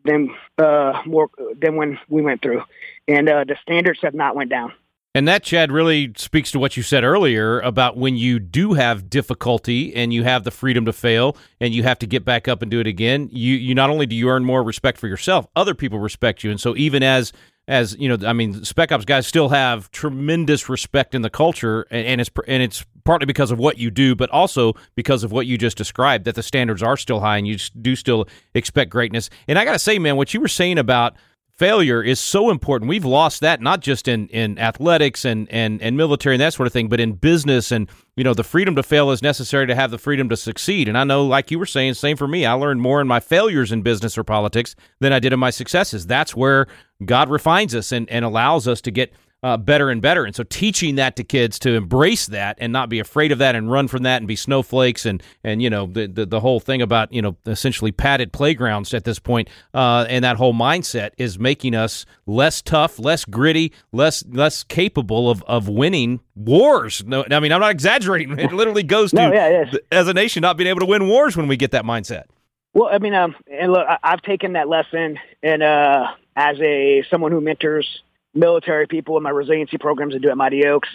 than 0.03 0.29
uh, 0.57 1.01
more 1.05 1.29
than 1.59 1.75
when 1.75 1.99
we 2.09 2.21
went 2.21 2.41
through, 2.41 2.63
and 3.07 3.29
uh, 3.29 3.43
the 3.43 3.57
standards 3.61 3.99
have 4.01 4.13
not 4.13 4.35
went 4.35 4.49
down. 4.49 4.73
And 5.13 5.27
that, 5.27 5.43
Chad, 5.43 5.73
really 5.73 6.13
speaks 6.15 6.51
to 6.51 6.59
what 6.59 6.77
you 6.77 6.83
said 6.83 7.03
earlier 7.03 7.59
about 7.59 7.97
when 7.97 8.15
you 8.15 8.39
do 8.39 8.73
have 8.73 9.09
difficulty 9.09 9.93
and 9.93 10.13
you 10.13 10.23
have 10.23 10.45
the 10.45 10.51
freedom 10.51 10.85
to 10.85 10.93
fail 10.93 11.35
and 11.59 11.73
you 11.73 11.83
have 11.83 11.99
to 11.99 12.07
get 12.07 12.23
back 12.23 12.47
up 12.47 12.61
and 12.61 12.71
do 12.71 12.79
it 12.79 12.87
again. 12.87 13.27
You, 13.29 13.55
you 13.55 13.75
not 13.75 13.89
only 13.89 14.05
do 14.05 14.15
you 14.15 14.29
earn 14.29 14.45
more 14.45 14.63
respect 14.63 14.97
for 14.97 15.07
yourself, 15.07 15.47
other 15.53 15.75
people 15.75 15.99
respect 15.99 16.45
you. 16.45 16.51
And 16.51 16.61
so, 16.61 16.77
even 16.77 17.03
as 17.03 17.33
as 17.67 17.95
you 17.99 18.09
know, 18.09 18.27
I 18.27 18.33
mean, 18.33 18.65
Spec 18.65 18.91
Ops 18.91 19.05
guys 19.05 19.27
still 19.27 19.49
have 19.49 19.91
tremendous 19.91 20.67
respect 20.67 21.13
in 21.13 21.21
the 21.21 21.29
culture, 21.29 21.85
and, 21.91 22.07
and 22.07 22.21
it's 22.21 22.31
and 22.47 22.63
it's 22.63 22.85
partly 23.03 23.25
because 23.25 23.51
of 23.51 23.59
what 23.59 23.77
you 23.77 23.91
do, 23.91 24.15
but 24.15 24.29
also 24.29 24.73
because 24.95 25.23
of 25.23 25.31
what 25.31 25.45
you 25.45 25.57
just 25.57 25.77
described 25.77 26.25
that 26.25 26.35
the 26.35 26.43
standards 26.43 26.81
are 26.83 26.97
still 26.97 27.19
high 27.19 27.37
and 27.37 27.47
you 27.47 27.57
do 27.81 27.95
still 27.95 28.27
expect 28.53 28.89
greatness. 28.89 29.29
And 29.47 29.57
I 29.57 29.65
got 29.65 29.73
to 29.73 29.79
say, 29.79 29.99
man, 29.99 30.17
what 30.17 30.33
you 30.33 30.41
were 30.41 30.47
saying 30.47 30.77
about 30.77 31.15
failure 31.57 32.01
is 32.01 32.19
so 32.19 32.49
important. 32.49 32.89
We've 32.89 33.05
lost 33.05 33.41
that 33.41 33.61
not 33.61 33.81
just 33.81 34.07
in, 34.07 34.27
in 34.29 34.57
athletics 34.57 35.25
and, 35.25 35.49
and, 35.51 35.81
and 35.81 35.95
military 35.95 36.35
and 36.35 36.41
that 36.41 36.53
sort 36.53 36.67
of 36.67 36.73
thing, 36.73 36.87
but 36.87 36.99
in 36.99 37.13
business 37.13 37.71
and 37.71 37.89
you 38.15 38.23
know 38.23 38.33
the 38.33 38.43
freedom 38.43 38.75
to 38.75 38.83
fail 38.83 39.11
is 39.11 39.21
necessary 39.21 39.67
to 39.67 39.75
have 39.75 39.91
the 39.91 39.97
freedom 39.97 40.29
to 40.29 40.37
succeed. 40.37 40.87
And 40.87 40.97
I 40.97 41.03
know, 41.03 41.25
like 41.25 41.51
you 41.51 41.59
were 41.59 41.65
saying, 41.65 41.93
same 41.95 42.17
for 42.17 42.27
me. 42.27 42.45
I 42.45 42.53
learned 42.53 42.81
more 42.81 43.01
in 43.01 43.07
my 43.07 43.19
failures 43.19 43.71
in 43.71 43.81
business 43.81 44.17
or 44.17 44.23
politics 44.23 44.75
than 44.99 45.13
I 45.13 45.19
did 45.19 45.33
in 45.33 45.39
my 45.39 45.49
successes. 45.49 46.07
That's 46.07 46.35
where 46.35 46.67
God 47.05 47.29
refines 47.29 47.73
us 47.75 47.91
and, 47.91 48.09
and 48.09 48.25
allows 48.25 48.67
us 48.67 48.81
to 48.81 48.91
get 48.91 49.13
uh, 49.43 49.57
better 49.57 49.89
and 49.89 50.01
better. 50.01 50.23
And 50.25 50.35
so 50.35 50.43
teaching 50.43 50.95
that 50.95 51.15
to 51.15 51.23
kids 51.23 51.57
to 51.59 51.73
embrace 51.73 52.27
that 52.27 52.57
and 52.59 52.71
not 52.71 52.89
be 52.89 52.99
afraid 52.99 53.31
of 53.31 53.39
that 53.39 53.55
and 53.55 53.71
run 53.71 53.87
from 53.87 54.03
that 54.03 54.17
and 54.17 54.27
be 54.27 54.35
snowflakes 54.35 55.05
and 55.05 55.21
and 55.43 55.61
you 55.61 55.69
know 55.69 55.87
the 55.87 56.07
the, 56.07 56.25
the 56.25 56.39
whole 56.39 56.59
thing 56.59 56.81
about 56.81 57.11
you 57.11 57.21
know 57.21 57.35
essentially 57.45 57.91
padded 57.91 58.31
playgrounds 58.31 58.93
at 58.93 59.03
this 59.03 59.19
point 59.19 59.49
uh, 59.73 60.05
and 60.07 60.23
that 60.23 60.37
whole 60.37 60.53
mindset 60.53 61.11
is 61.17 61.39
making 61.39 61.73
us 61.75 62.05
less 62.25 62.61
tough, 62.61 62.99
less 62.99 63.25
gritty, 63.25 63.73
less 63.91 64.23
less 64.29 64.63
capable 64.63 65.29
of 65.29 65.41
of 65.43 65.67
winning 65.67 66.19
wars. 66.35 67.03
No, 67.05 67.25
I 67.31 67.39
mean 67.39 67.51
I'm 67.51 67.61
not 67.61 67.71
exaggerating. 67.71 68.37
It 68.37 68.53
literally 68.53 68.83
goes 68.83 69.11
No, 69.13 69.29
to 69.29 69.35
yeah, 69.35 69.47
it 69.47 69.73
is. 69.73 69.79
as 69.91 70.07
a 70.07 70.13
nation 70.13 70.41
not 70.41 70.57
being 70.57 70.69
able 70.69 70.81
to 70.81 70.85
win 70.85 71.07
wars 71.07 71.35
when 71.35 71.47
we 71.47 71.57
get 71.57 71.71
that 71.71 71.83
mindset. 71.85 72.25
Well, 72.73 72.89
I 72.89 72.99
mean, 72.99 73.13
um, 73.13 73.35
and 73.51 73.73
look, 73.73 73.85
I've 74.01 74.21
taken 74.21 74.53
that 74.53 74.69
lesson, 74.69 75.19
and 75.43 75.61
uh, 75.61 76.07
as 76.37 76.57
a 76.61 77.03
someone 77.09 77.33
who 77.33 77.41
mentors 77.41 78.01
military 78.33 78.87
people 78.87 79.17
in 79.17 79.23
my 79.23 79.29
resiliency 79.29 79.77
programs 79.77 80.15
I 80.15 80.19
do 80.19 80.29
at 80.29 80.37
Mighty 80.37 80.65
Oaks, 80.65 80.89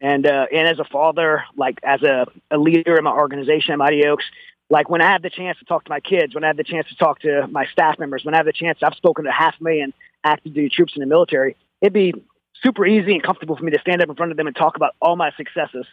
and 0.00 0.26
uh, 0.26 0.46
and 0.52 0.68
as 0.68 0.78
a 0.78 0.84
father, 0.84 1.44
like 1.56 1.78
as 1.82 2.02
a, 2.02 2.26
a 2.50 2.58
leader 2.58 2.96
in 2.96 3.04
my 3.04 3.12
organization 3.12 3.72
at 3.72 3.78
Mighty 3.78 4.06
Oaks, 4.06 4.24
like 4.70 4.88
when 4.88 5.02
I 5.02 5.12
have 5.12 5.22
the 5.22 5.30
chance 5.30 5.58
to 5.58 5.64
talk 5.64 5.84
to 5.84 5.90
my 5.90 6.00
kids, 6.00 6.34
when 6.34 6.44
I 6.44 6.48
have 6.48 6.56
the 6.56 6.64
chance 6.64 6.88
to 6.88 6.96
talk 6.96 7.20
to 7.20 7.46
my 7.48 7.66
staff 7.66 7.98
members, 7.98 8.24
when 8.24 8.34
I 8.34 8.38
have 8.38 8.46
the 8.46 8.52
chance, 8.52 8.78
I've 8.82 8.94
spoken 8.94 9.24
to 9.24 9.32
half 9.32 9.54
a 9.60 9.64
million 9.64 9.92
active 10.24 10.54
duty 10.54 10.68
troops 10.68 10.92
in 10.96 11.00
the 11.00 11.06
military. 11.06 11.56
It'd 11.80 11.92
be 11.92 12.14
super 12.62 12.86
easy 12.86 13.12
and 13.12 13.22
comfortable 13.22 13.56
for 13.56 13.64
me 13.64 13.72
to 13.72 13.80
stand 13.80 14.02
up 14.02 14.08
in 14.08 14.14
front 14.14 14.32
of 14.32 14.36
them 14.36 14.46
and 14.46 14.56
talk 14.56 14.76
about 14.76 14.94
all 15.00 15.16
my 15.16 15.32
successes, 15.36 15.86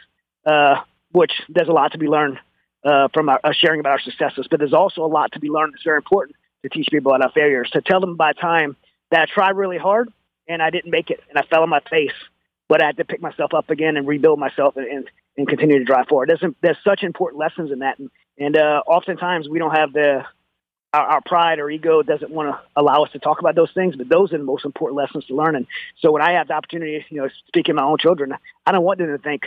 uh, 0.46 0.82
which 1.12 1.32
there's 1.50 1.70
a 1.70 1.74
lot 1.74 1.94
to 1.94 1.98
be 1.98 2.08
learned 2.08 2.40
uh, 2.86 3.08
from 3.14 3.30
our, 3.30 3.40
uh, 3.44 3.52
sharing 3.52 3.80
about 3.80 3.92
our 3.92 4.00
successes. 4.00 4.48
But 4.50 4.60
there's 4.60 4.74
also 4.74 5.04
a 5.04 5.08
lot 5.08 5.32
to 5.34 5.40
be 5.40 5.50
learned 5.50 5.74
It's 5.76 5.84
very 5.84 5.98
important 5.98 6.36
to 6.64 6.70
teach 6.70 6.88
people 6.92 7.14
about 7.14 7.26
our 7.26 7.32
failures. 7.32 7.70
To 7.72 7.82
tell 7.82 8.00
them 8.00 8.16
by 8.16 8.34
time 8.34 8.76
that 9.12 9.22
I 9.22 9.26
tried 9.26 9.56
really 9.56 9.78
hard 9.78 10.12
and 10.48 10.62
I 10.62 10.70
didn't 10.70 10.92
make 10.92 11.10
it 11.10 11.20
and 11.30 11.38
I 11.38 11.44
fell 11.44 11.64
on 11.64 11.70
my 11.70 11.82
face, 11.90 12.14
but 12.68 12.82
I 12.82 12.88
had 12.88 12.98
to 12.98 13.06
pick 13.06 13.22
myself 13.22 13.54
up 13.54 13.70
again 13.70 13.98
and 13.98 14.08
rebuild 14.08 14.40
myself 14.40 14.78
and, 14.78 14.88
and, 14.88 15.10
and 15.38 15.48
continue 15.48 15.80
to 15.80 15.86
drive 15.86 16.08
forward. 16.08 16.30
There's, 16.30 16.54
there's 16.62 16.78
such 16.84 17.04
important 17.04 17.40
lessons 17.40 17.72
in 17.72 17.80
that. 17.80 18.00
And, 18.00 18.10
and 18.38 18.58
uh, 18.58 18.82
oftentimes 18.88 19.50
we 19.50 19.60
don't 19.60 19.76
have 19.76 19.94
the, 19.94 20.26
our, 20.94 21.02
our 21.02 21.22
pride 21.22 21.60
or 21.60 21.70
ego 21.70 22.02
doesn't 22.02 22.32
want 22.32 22.50
to 22.50 22.60
allow 22.76 23.04
us 23.04 23.12
to 23.12 23.20
talk 23.20 23.40
about 23.40 23.56
those 23.56 23.72
things, 23.74 23.96
but 23.96 24.10
those 24.10 24.34
are 24.34 24.38
the 24.38 24.44
most 24.44 24.66
important 24.66 24.98
lessons 24.98 25.26
to 25.26 25.36
learn. 25.36 25.56
And 25.56 25.68
so 26.00 26.12
when 26.12 26.22
I 26.22 26.34
have 26.34 26.48
the 26.48 26.54
opportunity, 26.54 27.06
you 27.10 27.22
know, 27.22 27.30
speaking 27.48 27.76
to 27.76 27.82
my 27.82 27.88
own 27.88 27.98
children, 27.98 28.34
I 28.66 28.72
don't 28.72 28.84
want 28.84 29.00
them 29.00 29.08
to 29.08 29.18
think, 29.18 29.44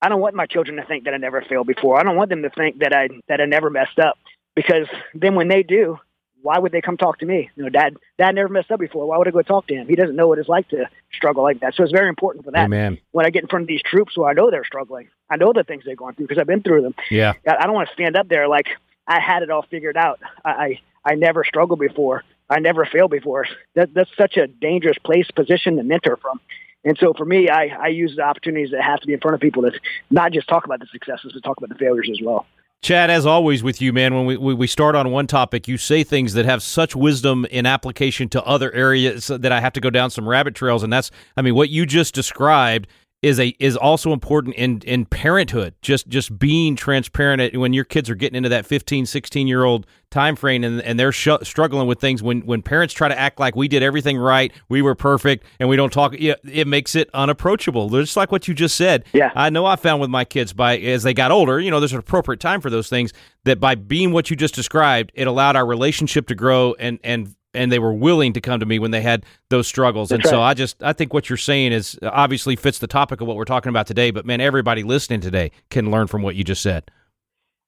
I 0.00 0.08
don't 0.08 0.20
want 0.20 0.34
my 0.34 0.46
children 0.46 0.76
to 0.76 0.84
think 0.84 1.04
that 1.04 1.14
I 1.14 1.18
never 1.18 1.42
failed 1.42 1.66
before. 1.66 1.98
I 1.98 2.02
don't 2.02 2.16
want 2.16 2.30
them 2.30 2.42
to 2.42 2.50
think 2.50 2.78
that 2.78 2.92
I, 2.92 3.08
that 3.28 3.40
I 3.40 3.46
never 3.46 3.70
messed 3.70 3.98
up 3.98 4.16
because 4.54 4.86
then 5.14 5.34
when 5.34 5.48
they 5.48 5.62
do, 5.62 5.98
why 6.42 6.58
would 6.58 6.72
they 6.72 6.80
come 6.80 6.96
talk 6.96 7.18
to 7.18 7.26
me? 7.26 7.50
You 7.56 7.64
know, 7.64 7.68
dad, 7.68 7.96
dad 8.18 8.34
never 8.34 8.48
messed 8.48 8.70
up 8.70 8.80
before. 8.80 9.06
Why 9.06 9.18
would 9.18 9.28
I 9.28 9.30
go 9.30 9.42
talk 9.42 9.66
to 9.68 9.74
him? 9.74 9.88
He 9.88 9.96
doesn't 9.96 10.16
know 10.16 10.28
what 10.28 10.38
it's 10.38 10.48
like 10.48 10.68
to 10.68 10.88
struggle 11.12 11.42
like 11.42 11.60
that. 11.60 11.74
So 11.74 11.82
it's 11.82 11.92
very 11.92 12.08
important 12.08 12.44
for 12.44 12.50
that. 12.52 12.64
Amen. 12.64 12.98
When 13.12 13.26
I 13.26 13.30
get 13.30 13.42
in 13.42 13.48
front 13.48 13.64
of 13.64 13.68
these 13.68 13.82
troops 13.82 14.12
who 14.14 14.24
I 14.24 14.32
know 14.32 14.50
they're 14.50 14.64
struggling, 14.64 15.08
I 15.30 15.36
know 15.36 15.52
the 15.52 15.64
things 15.64 15.84
they've 15.84 15.96
gone 15.96 16.14
through 16.14 16.26
because 16.26 16.40
I've 16.40 16.46
been 16.46 16.62
through 16.62 16.82
them. 16.82 16.94
Yeah. 17.10 17.34
I 17.46 17.56
I 17.60 17.62
don't 17.64 17.74
want 17.74 17.88
to 17.88 17.94
stand 17.94 18.16
up 18.16 18.28
there 18.28 18.48
like 18.48 18.66
I 19.06 19.20
had 19.20 19.42
it 19.42 19.50
all 19.50 19.64
figured 19.70 19.96
out. 19.96 20.20
I, 20.44 20.50
I, 20.50 20.80
I 21.04 21.14
never 21.14 21.44
struggled 21.44 21.80
before. 21.80 22.24
I 22.50 22.60
never 22.60 22.86
failed 22.86 23.10
before. 23.10 23.46
That, 23.74 23.92
that's 23.94 24.10
such 24.16 24.36
a 24.36 24.46
dangerous 24.46 24.96
place, 24.98 25.26
position 25.34 25.76
to 25.76 25.82
mentor 25.82 26.16
from. 26.16 26.40
And 26.84 26.96
so 26.98 27.12
for 27.12 27.24
me, 27.24 27.48
I, 27.48 27.66
I 27.66 27.88
use 27.88 28.14
the 28.16 28.22
opportunities 28.22 28.70
that 28.70 28.82
have 28.82 29.00
to 29.00 29.06
be 29.06 29.12
in 29.12 29.20
front 29.20 29.34
of 29.34 29.40
people 29.40 29.62
to 29.62 29.72
not 30.10 30.32
just 30.32 30.48
talk 30.48 30.64
about 30.64 30.80
the 30.80 30.86
successes, 30.92 31.32
but 31.34 31.42
talk 31.42 31.58
about 31.58 31.70
the 31.70 31.74
failures 31.74 32.08
as 32.10 32.20
well. 32.22 32.46
Chad, 32.80 33.10
as 33.10 33.26
always 33.26 33.62
with 33.62 33.82
you, 33.82 33.92
man, 33.92 34.14
when 34.14 34.24
we, 34.24 34.54
we, 34.54 34.66
start 34.68 34.94
on 34.94 35.10
one 35.10 35.26
topic, 35.26 35.66
you 35.66 35.76
say 35.76 36.04
things 36.04 36.34
that 36.34 36.44
have 36.44 36.62
such 36.62 36.94
wisdom 36.94 37.44
in 37.50 37.66
application 37.66 38.28
to 38.28 38.42
other 38.44 38.72
areas 38.72 39.26
that 39.26 39.50
I 39.50 39.60
have 39.60 39.72
to 39.72 39.80
go 39.80 39.90
down 39.90 40.10
some 40.10 40.28
rabbit 40.28 40.54
trails. 40.54 40.84
And 40.84 40.92
that's, 40.92 41.10
I 41.36 41.42
mean, 41.42 41.56
what 41.56 41.70
you 41.70 41.86
just 41.86 42.14
described 42.14 42.86
is 43.20 43.40
a 43.40 43.48
is 43.58 43.76
also 43.76 44.12
important 44.12 44.54
in 44.54 44.80
in 44.82 45.04
parenthood 45.04 45.74
just 45.82 46.06
just 46.06 46.38
being 46.38 46.76
transparent 46.76 47.56
when 47.56 47.72
your 47.72 47.84
kids 47.84 48.08
are 48.08 48.14
getting 48.14 48.36
into 48.36 48.48
that 48.48 48.64
15 48.64 49.06
16 49.06 49.48
year 49.48 49.64
old 49.64 49.86
time 50.10 50.36
frame 50.36 50.62
and, 50.62 50.80
and 50.82 51.00
they're 51.00 51.10
sh- 51.10 51.28
struggling 51.42 51.88
with 51.88 52.00
things 52.00 52.22
when 52.22 52.42
when 52.42 52.62
parents 52.62 52.94
try 52.94 53.08
to 53.08 53.18
act 53.18 53.40
like 53.40 53.56
we 53.56 53.66
did 53.66 53.82
everything 53.82 54.16
right 54.16 54.52
we 54.68 54.82
were 54.82 54.94
perfect 54.94 55.44
and 55.58 55.68
we 55.68 55.74
don't 55.74 55.92
talk 55.92 56.14
yeah, 56.16 56.34
it 56.44 56.68
makes 56.68 56.94
it 56.94 57.10
unapproachable 57.12 57.88
just 57.88 58.16
like 58.16 58.30
what 58.30 58.46
you 58.46 58.54
just 58.54 58.76
said 58.76 59.04
Yeah. 59.12 59.32
i 59.34 59.50
know 59.50 59.66
i 59.66 59.74
found 59.74 60.00
with 60.00 60.10
my 60.10 60.24
kids 60.24 60.52
by 60.52 60.78
as 60.78 61.02
they 61.02 61.12
got 61.12 61.32
older 61.32 61.58
you 61.58 61.72
know 61.72 61.80
there's 61.80 61.92
an 61.92 61.98
appropriate 61.98 62.38
time 62.40 62.60
for 62.60 62.70
those 62.70 62.88
things 62.88 63.12
that 63.44 63.58
by 63.58 63.74
being 63.74 64.12
what 64.12 64.30
you 64.30 64.36
just 64.36 64.54
described 64.54 65.10
it 65.14 65.26
allowed 65.26 65.56
our 65.56 65.66
relationship 65.66 66.28
to 66.28 66.36
grow 66.36 66.74
and 66.78 67.00
and 67.02 67.34
and 67.54 67.72
they 67.72 67.78
were 67.78 67.92
willing 67.92 68.32
to 68.34 68.40
come 68.40 68.60
to 68.60 68.66
me 68.66 68.78
when 68.78 68.90
they 68.90 69.00
had 69.00 69.24
those 69.50 69.66
struggles. 69.66 70.10
and 70.10 70.22
That's 70.22 70.30
so. 70.30 70.40
I 70.42 70.54
just 70.54 70.82
I 70.82 70.92
think 70.92 71.14
what 71.14 71.30
you're 71.30 71.36
saying 71.36 71.72
is 71.72 71.98
uh, 72.02 72.10
obviously 72.12 72.56
fits 72.56 72.78
the 72.78 72.86
topic 72.86 73.20
of 73.20 73.26
what 73.26 73.36
we're 73.36 73.44
talking 73.44 73.70
about 73.70 73.86
today. 73.86 74.10
But 74.10 74.26
man, 74.26 74.40
everybody 74.40 74.82
listening 74.82 75.20
today 75.20 75.50
can 75.70 75.90
learn 75.90 76.06
from 76.06 76.22
what 76.22 76.36
you 76.36 76.44
just 76.44 76.62
said. 76.62 76.90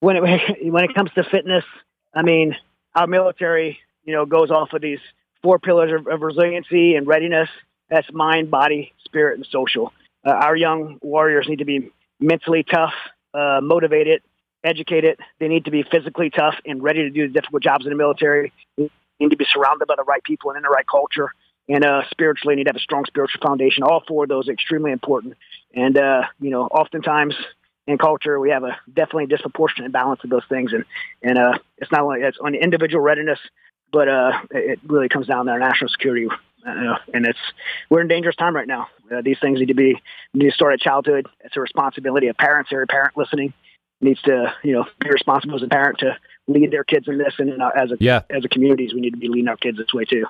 when 0.00 0.16
it 0.16 0.22
when 0.72 0.84
it 0.84 0.94
comes 0.94 1.10
to 1.14 1.24
fitness, 1.24 1.64
I 2.14 2.22
mean, 2.22 2.56
our 2.94 3.06
military, 3.06 3.78
you 4.04 4.14
know, 4.14 4.26
goes 4.26 4.50
off 4.50 4.72
of 4.72 4.82
these 4.82 5.00
four 5.42 5.58
pillars 5.58 5.92
of, 5.98 6.06
of 6.06 6.22
resiliency 6.22 6.94
and 6.94 7.06
readiness. 7.06 7.48
That's 7.88 8.10
mind, 8.12 8.50
body, 8.50 8.92
spirit, 9.04 9.36
and 9.38 9.46
social. 9.50 9.92
Uh, 10.24 10.30
our 10.30 10.54
young 10.54 10.98
warriors 11.02 11.46
need 11.48 11.58
to 11.58 11.64
be 11.64 11.90
mentally 12.20 12.62
tough, 12.62 12.92
uh, 13.34 13.60
motivated, 13.62 14.22
educated. 14.62 15.18
They 15.38 15.48
need 15.48 15.64
to 15.64 15.70
be 15.70 15.82
physically 15.82 16.30
tough 16.30 16.54
and 16.66 16.82
ready 16.82 17.00
to 17.00 17.10
do 17.10 17.26
the 17.26 17.32
difficult 17.32 17.62
jobs 17.62 17.86
in 17.86 17.90
the 17.90 17.96
military. 17.96 18.52
They 18.76 18.90
need 19.20 19.30
to 19.30 19.36
be 19.36 19.46
surrounded 19.50 19.86
by 19.86 19.94
the 19.96 20.04
right 20.04 20.22
people 20.22 20.50
and 20.50 20.56
in 20.56 20.62
the 20.62 20.68
right 20.68 20.86
culture. 20.86 21.32
And 21.68 21.84
uh, 21.84 22.02
spiritually, 22.10 22.56
need 22.56 22.64
to 22.64 22.70
have 22.70 22.76
a 22.76 22.80
strong 22.80 23.04
spiritual 23.04 23.40
foundation. 23.40 23.84
All 23.84 24.02
four 24.08 24.24
of 24.24 24.28
those 24.28 24.48
are 24.48 24.52
extremely 24.52 24.90
important. 24.90 25.34
And 25.74 25.96
uh, 25.96 26.22
you 26.40 26.50
know, 26.50 26.64
oftentimes 26.64 27.34
in 27.86 27.98
culture, 27.98 28.40
we 28.40 28.50
have 28.50 28.64
a 28.64 28.76
definitely 28.92 29.26
disproportionate 29.26 29.92
balance 29.92 30.20
of 30.24 30.30
those 30.30 30.44
things. 30.48 30.72
And 30.72 30.84
and 31.22 31.38
uh, 31.38 31.58
it's 31.78 31.92
not 31.92 32.00
only 32.00 32.22
it's 32.22 32.38
on 32.42 32.54
individual 32.54 33.02
readiness, 33.02 33.38
but 33.92 34.08
uh, 34.08 34.32
it 34.50 34.80
really 34.86 35.08
comes 35.08 35.26
down 35.26 35.46
to 35.46 35.52
our 35.52 35.58
national 35.58 35.90
security. 35.90 36.28
Uh, 36.66 36.96
and 37.14 37.26
it's 37.26 37.38
we're 37.88 38.00
in 38.00 38.08
dangerous 38.08 38.36
time 38.36 38.54
right 38.54 38.68
now. 38.68 38.88
Uh, 39.10 39.22
these 39.22 39.38
things 39.40 39.60
need 39.60 39.68
to 39.68 39.74
be 39.74 40.00
need 40.34 40.50
to 40.50 40.54
start 40.54 40.74
at 40.74 40.80
childhood. 40.80 41.26
It's 41.40 41.56
a 41.56 41.60
responsibility 41.60 42.28
of 42.28 42.36
parents. 42.36 42.70
Every 42.72 42.86
parent 42.86 43.16
listening 43.16 43.52
needs 44.00 44.20
to 44.22 44.52
you 44.62 44.72
know 44.72 44.86
be 45.00 45.10
responsible 45.10 45.56
as 45.56 45.62
a 45.62 45.68
parent 45.68 45.98
to 46.00 46.16
lead 46.48 46.70
their 46.70 46.84
kids 46.84 47.06
in 47.08 47.18
this. 47.18 47.34
And 47.38 47.60
uh, 47.62 47.70
as 47.76 47.90
a 47.92 47.96
Yeah. 48.00 48.22
as 48.30 48.44
a 48.44 48.48
communities, 48.48 48.92
we 48.94 49.00
need 49.00 49.12
to 49.12 49.18
be 49.18 49.28
leading 49.28 49.48
our 49.48 49.56
kids 49.56 49.78
this 49.78 49.92
way 49.94 50.04
too. 50.04 50.24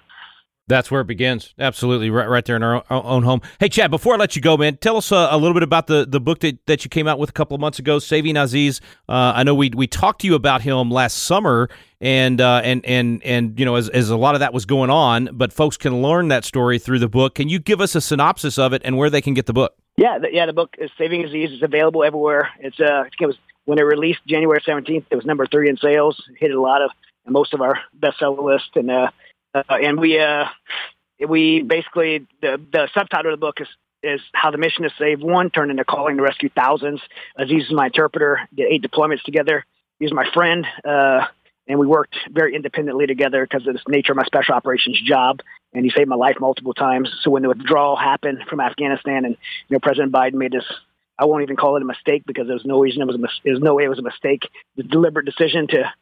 That's 0.68 0.88
where 0.88 1.00
it 1.00 1.08
begins. 1.08 1.52
Absolutely, 1.58 2.10
right, 2.10 2.28
right 2.28 2.44
there 2.44 2.54
in 2.54 2.62
our 2.62 2.76
own, 2.76 2.82
our 2.90 3.02
own 3.02 3.24
home. 3.24 3.40
Hey, 3.58 3.68
Chad, 3.68 3.90
before 3.90 4.14
I 4.14 4.16
let 4.18 4.36
you 4.36 4.42
go, 4.42 4.56
man, 4.56 4.76
tell 4.76 4.96
us 4.96 5.10
uh, 5.10 5.26
a 5.28 5.36
little 5.36 5.54
bit 5.54 5.64
about 5.64 5.88
the, 5.88 6.06
the 6.08 6.20
book 6.20 6.38
that, 6.40 6.64
that 6.66 6.84
you 6.84 6.88
came 6.90 7.08
out 7.08 7.18
with 7.18 7.28
a 7.28 7.32
couple 7.32 7.56
of 7.56 7.60
months 7.60 7.80
ago, 7.80 7.98
Saving 7.98 8.36
Aziz. 8.36 8.80
Uh, 9.08 9.32
I 9.34 9.42
know 9.42 9.52
we 9.52 9.70
we 9.74 9.88
talked 9.88 10.20
to 10.20 10.28
you 10.28 10.36
about 10.36 10.62
him 10.62 10.88
last 10.88 11.24
summer, 11.24 11.68
and 12.00 12.40
uh, 12.40 12.60
and 12.62 12.86
and 12.86 13.20
and 13.24 13.58
you 13.58 13.64
know, 13.64 13.74
as, 13.74 13.88
as 13.88 14.10
a 14.10 14.16
lot 14.16 14.36
of 14.36 14.40
that 14.40 14.54
was 14.54 14.64
going 14.64 14.90
on, 14.90 15.30
but 15.32 15.52
folks 15.52 15.76
can 15.76 16.02
learn 16.02 16.28
that 16.28 16.44
story 16.44 16.78
through 16.78 17.00
the 17.00 17.08
book. 17.08 17.34
Can 17.34 17.48
you 17.48 17.58
give 17.58 17.80
us 17.80 17.96
a 17.96 18.00
synopsis 18.00 18.56
of 18.56 18.72
it 18.72 18.80
and 18.84 18.96
where 18.96 19.10
they 19.10 19.20
can 19.22 19.34
get 19.34 19.46
the 19.46 19.52
book? 19.52 19.74
Yeah, 19.96 20.20
the, 20.20 20.28
yeah. 20.32 20.46
The 20.46 20.52
book 20.52 20.76
is 20.78 20.88
Saving 20.96 21.24
Aziz. 21.24 21.50
It's 21.52 21.64
available 21.64 22.04
everywhere. 22.04 22.48
It's 22.60 22.78
uh, 22.78 23.04
it 23.20 23.26
was 23.26 23.36
when 23.64 23.78
it 23.78 23.82
released 23.82 24.20
January 24.26 24.60
seventeenth. 24.64 25.06
It 25.10 25.16
was 25.16 25.24
number 25.24 25.46
three 25.46 25.68
in 25.68 25.76
sales. 25.76 26.22
Hit 26.38 26.50
a 26.50 26.60
lot 26.60 26.82
of 26.82 26.90
most 27.26 27.54
of 27.54 27.60
our 27.60 27.78
bestseller 27.98 28.42
list, 28.42 28.70
and 28.74 28.90
uh, 28.90 29.10
uh 29.54 29.62
and 29.68 30.00
we 30.00 30.18
uh, 30.18 30.46
we 31.28 31.62
basically 31.62 32.26
the 32.40 32.60
the 32.72 32.88
subtitle 32.94 33.32
of 33.32 33.40
the 33.40 33.44
book 33.44 33.60
is 33.60 33.68
is 34.02 34.20
how 34.32 34.50
the 34.50 34.58
mission 34.58 34.84
to 34.84 34.90
save 34.98 35.20
one 35.20 35.50
turned 35.50 35.70
into 35.70 35.84
calling 35.84 36.16
to 36.16 36.22
rescue 36.22 36.48
thousands. 36.48 37.00
Aziz 37.36 37.64
is 37.64 37.72
my 37.72 37.86
interpreter. 37.86 38.40
Did 38.54 38.66
eight 38.70 38.82
deployments 38.82 39.22
together. 39.22 39.64
He's 39.98 40.12
my 40.12 40.26
friend. 40.32 40.66
Uh, 40.84 41.26
and 41.68 41.78
we 41.78 41.86
worked 41.86 42.16
very 42.30 42.54
independently 42.54 43.06
together 43.06 43.46
because 43.46 43.66
of 43.66 43.74
the 43.74 43.80
nature 43.88 44.12
of 44.12 44.16
my 44.16 44.24
special 44.24 44.54
operations 44.54 45.00
job. 45.00 45.40
And 45.72 45.84
he 45.84 45.90
saved 45.90 46.08
my 46.08 46.16
life 46.16 46.36
multiple 46.40 46.74
times. 46.74 47.08
So 47.22 47.30
when 47.30 47.42
the 47.42 47.48
withdrawal 47.48 47.94
happened 47.94 48.38
from 48.48 48.60
Afghanistan, 48.60 49.24
and 49.24 49.36
you 49.68 49.74
know 49.74 49.78
President 49.78 50.12
Biden 50.12 50.34
made 50.34 50.52
this, 50.52 50.64
I 51.20 51.26
won't 51.26 51.42
even 51.42 51.56
call 51.56 51.76
it 51.76 51.82
a 51.82 51.84
mistake 51.84 52.24
because 52.26 52.48
there's 52.48 52.64
no 52.64 52.80
reason 52.80 53.02
it 53.02 53.06
was 53.06 53.16
a 53.16 53.18
mis- 53.18 53.40
there's 53.44 53.60
no 53.60 53.74
way 53.74 53.84
it 53.84 53.88
was 53.88 53.98
a 53.98 54.02
mistake. 54.02 54.48
The 54.76 54.82
deliberate 54.82 55.26
decision 55.26 55.66
to 55.68 55.92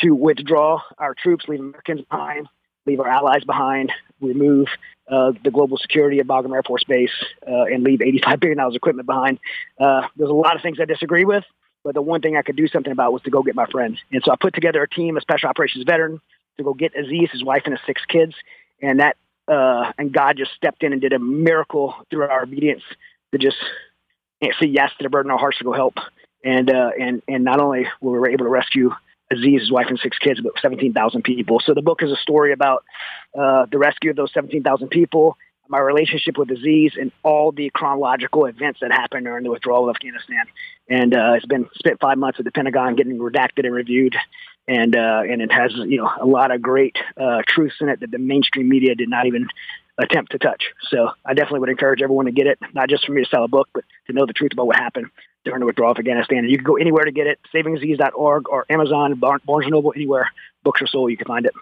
to 0.00 0.12
withdraw 0.12 0.80
our 0.98 1.14
troops, 1.14 1.46
leave 1.48 1.58
Americans 1.58 2.02
behind, 2.08 2.46
leave 2.86 3.00
our 3.00 3.08
allies 3.08 3.42
behind, 3.44 3.92
remove 4.20 4.68
uh, 5.10 5.32
the 5.42 5.50
global 5.50 5.78
security 5.78 6.20
of 6.20 6.28
Bagram 6.28 6.54
Air 6.54 6.62
Force 6.62 6.84
Base, 6.84 7.10
uh, 7.46 7.64
and 7.64 7.82
leave 7.82 8.00
85 8.00 8.38
billion 8.38 8.58
dollars 8.58 8.76
equipment 8.76 9.06
behind. 9.06 9.40
Uh, 9.80 10.02
there's 10.16 10.30
a 10.30 10.34
lot 10.34 10.54
of 10.54 10.62
things 10.62 10.78
I 10.80 10.84
disagree 10.84 11.24
with, 11.24 11.42
but 11.82 11.94
the 11.94 12.02
one 12.02 12.20
thing 12.20 12.36
I 12.36 12.42
could 12.42 12.56
do 12.56 12.68
something 12.68 12.92
about 12.92 13.12
was 13.12 13.22
to 13.22 13.30
go 13.30 13.42
get 13.42 13.56
my 13.56 13.66
friend. 13.66 13.98
And 14.12 14.22
so 14.24 14.30
I 14.30 14.36
put 14.40 14.54
together 14.54 14.80
a 14.80 14.88
team 14.88 15.16
of 15.16 15.22
special 15.22 15.48
operations 15.48 15.84
veterans 15.84 16.20
to 16.56 16.62
go 16.62 16.74
get 16.74 16.92
Aziz, 16.96 17.30
his 17.32 17.42
wife, 17.42 17.62
and 17.64 17.74
his 17.74 17.84
six 17.84 18.02
kids. 18.04 18.34
And 18.80 19.00
that 19.00 19.16
uh, 19.48 19.92
and 19.98 20.12
God 20.12 20.36
just 20.36 20.52
stepped 20.54 20.84
in 20.84 20.92
and 20.92 21.00
did 21.00 21.12
a 21.12 21.18
miracle 21.18 21.94
through 22.10 22.28
our 22.28 22.42
obedience 22.42 22.82
to 23.32 23.38
just 23.38 23.56
say 24.40 24.68
yes 24.68 24.90
to 24.98 25.02
the 25.02 25.10
burden 25.10 25.30
of 25.30 25.34
our 25.34 25.40
hearts 25.40 25.58
to 25.58 25.64
go 25.64 25.72
help. 25.72 25.94
And 26.44 26.70
uh, 26.72 26.90
and 26.98 27.22
and 27.26 27.44
not 27.44 27.60
only 27.60 27.86
were 28.00 28.20
we 28.20 28.32
able 28.32 28.44
to 28.44 28.50
rescue 28.50 28.90
Aziz, 29.30 29.60
his 29.60 29.72
wife, 29.72 29.86
and 29.88 29.98
six 29.98 30.16
kids, 30.18 30.40
but 30.40 30.52
17,000 30.62 31.22
people. 31.22 31.60
So 31.60 31.74
the 31.74 31.82
book 31.82 32.02
is 32.02 32.10
a 32.10 32.16
story 32.16 32.52
about 32.52 32.84
uh, 33.38 33.66
the 33.70 33.78
rescue 33.78 34.10
of 34.10 34.16
those 34.16 34.32
17,000 34.32 34.88
people, 34.88 35.36
my 35.68 35.78
relationship 35.78 36.38
with 36.38 36.50
Aziz, 36.50 36.92
and 36.98 37.12
all 37.22 37.52
the 37.52 37.70
chronological 37.74 38.46
events 38.46 38.80
that 38.80 38.90
happened 38.90 39.26
during 39.26 39.44
the 39.44 39.50
withdrawal 39.50 39.88
of 39.88 39.96
Afghanistan. 39.96 40.44
And 40.88 41.14
uh, 41.14 41.34
it's 41.34 41.46
been 41.46 41.68
spent 41.74 42.00
five 42.00 42.16
months 42.16 42.38
at 42.38 42.46
the 42.46 42.52
Pentagon 42.52 42.96
getting 42.96 43.18
redacted 43.18 43.64
and 43.64 43.74
reviewed. 43.74 44.16
And 44.66 44.94
uh, 44.96 45.22
and 45.28 45.40
it 45.40 45.50
has 45.50 45.72
you 45.74 45.98
know 45.98 46.10
a 46.20 46.26
lot 46.26 46.50
of 46.50 46.60
great 46.60 46.96
uh, 47.18 47.40
truths 47.46 47.76
in 47.80 47.88
it 47.88 48.00
that 48.00 48.10
the 48.10 48.18
mainstream 48.18 48.68
media 48.68 48.94
did 48.94 49.08
not 49.08 49.26
even 49.26 49.48
attempt 49.98 50.32
to 50.32 50.38
touch. 50.38 50.64
So 50.90 51.10
I 51.24 51.34
definitely 51.34 51.60
would 51.60 51.70
encourage 51.70 52.02
everyone 52.02 52.26
to 52.26 52.32
get 52.32 52.46
it, 52.46 52.58
not 52.72 52.88
just 52.88 53.04
for 53.04 53.12
me 53.12 53.22
to 53.22 53.28
sell 53.28 53.44
a 53.44 53.48
book, 53.48 53.68
but 53.74 53.84
to 54.06 54.12
know 54.12 54.26
the 54.26 54.32
truth 54.32 54.52
about 54.52 54.66
what 54.66 54.76
happened 54.76 55.06
during 55.44 55.60
the 55.60 55.66
withdrawal 55.66 55.92
of 55.92 55.98
Afghanistan. 55.98 56.38
And 56.38 56.50
you 56.50 56.56
can 56.56 56.64
go 56.64 56.76
anywhere 56.76 57.04
to 57.04 57.12
get 57.12 57.26
it, 57.26 57.38
savingaziz.org 57.54 58.48
or 58.48 58.64
Amazon, 58.70 59.14
Bar- 59.14 59.40
Barnes 59.44 59.68
& 59.68 59.70
Noble, 59.70 59.92
anywhere 59.94 60.30
books 60.62 60.82
are 60.82 60.86
sold, 60.86 61.10
you 61.10 61.16
can 61.16 61.26
find 61.26 61.46
it. 61.46 61.52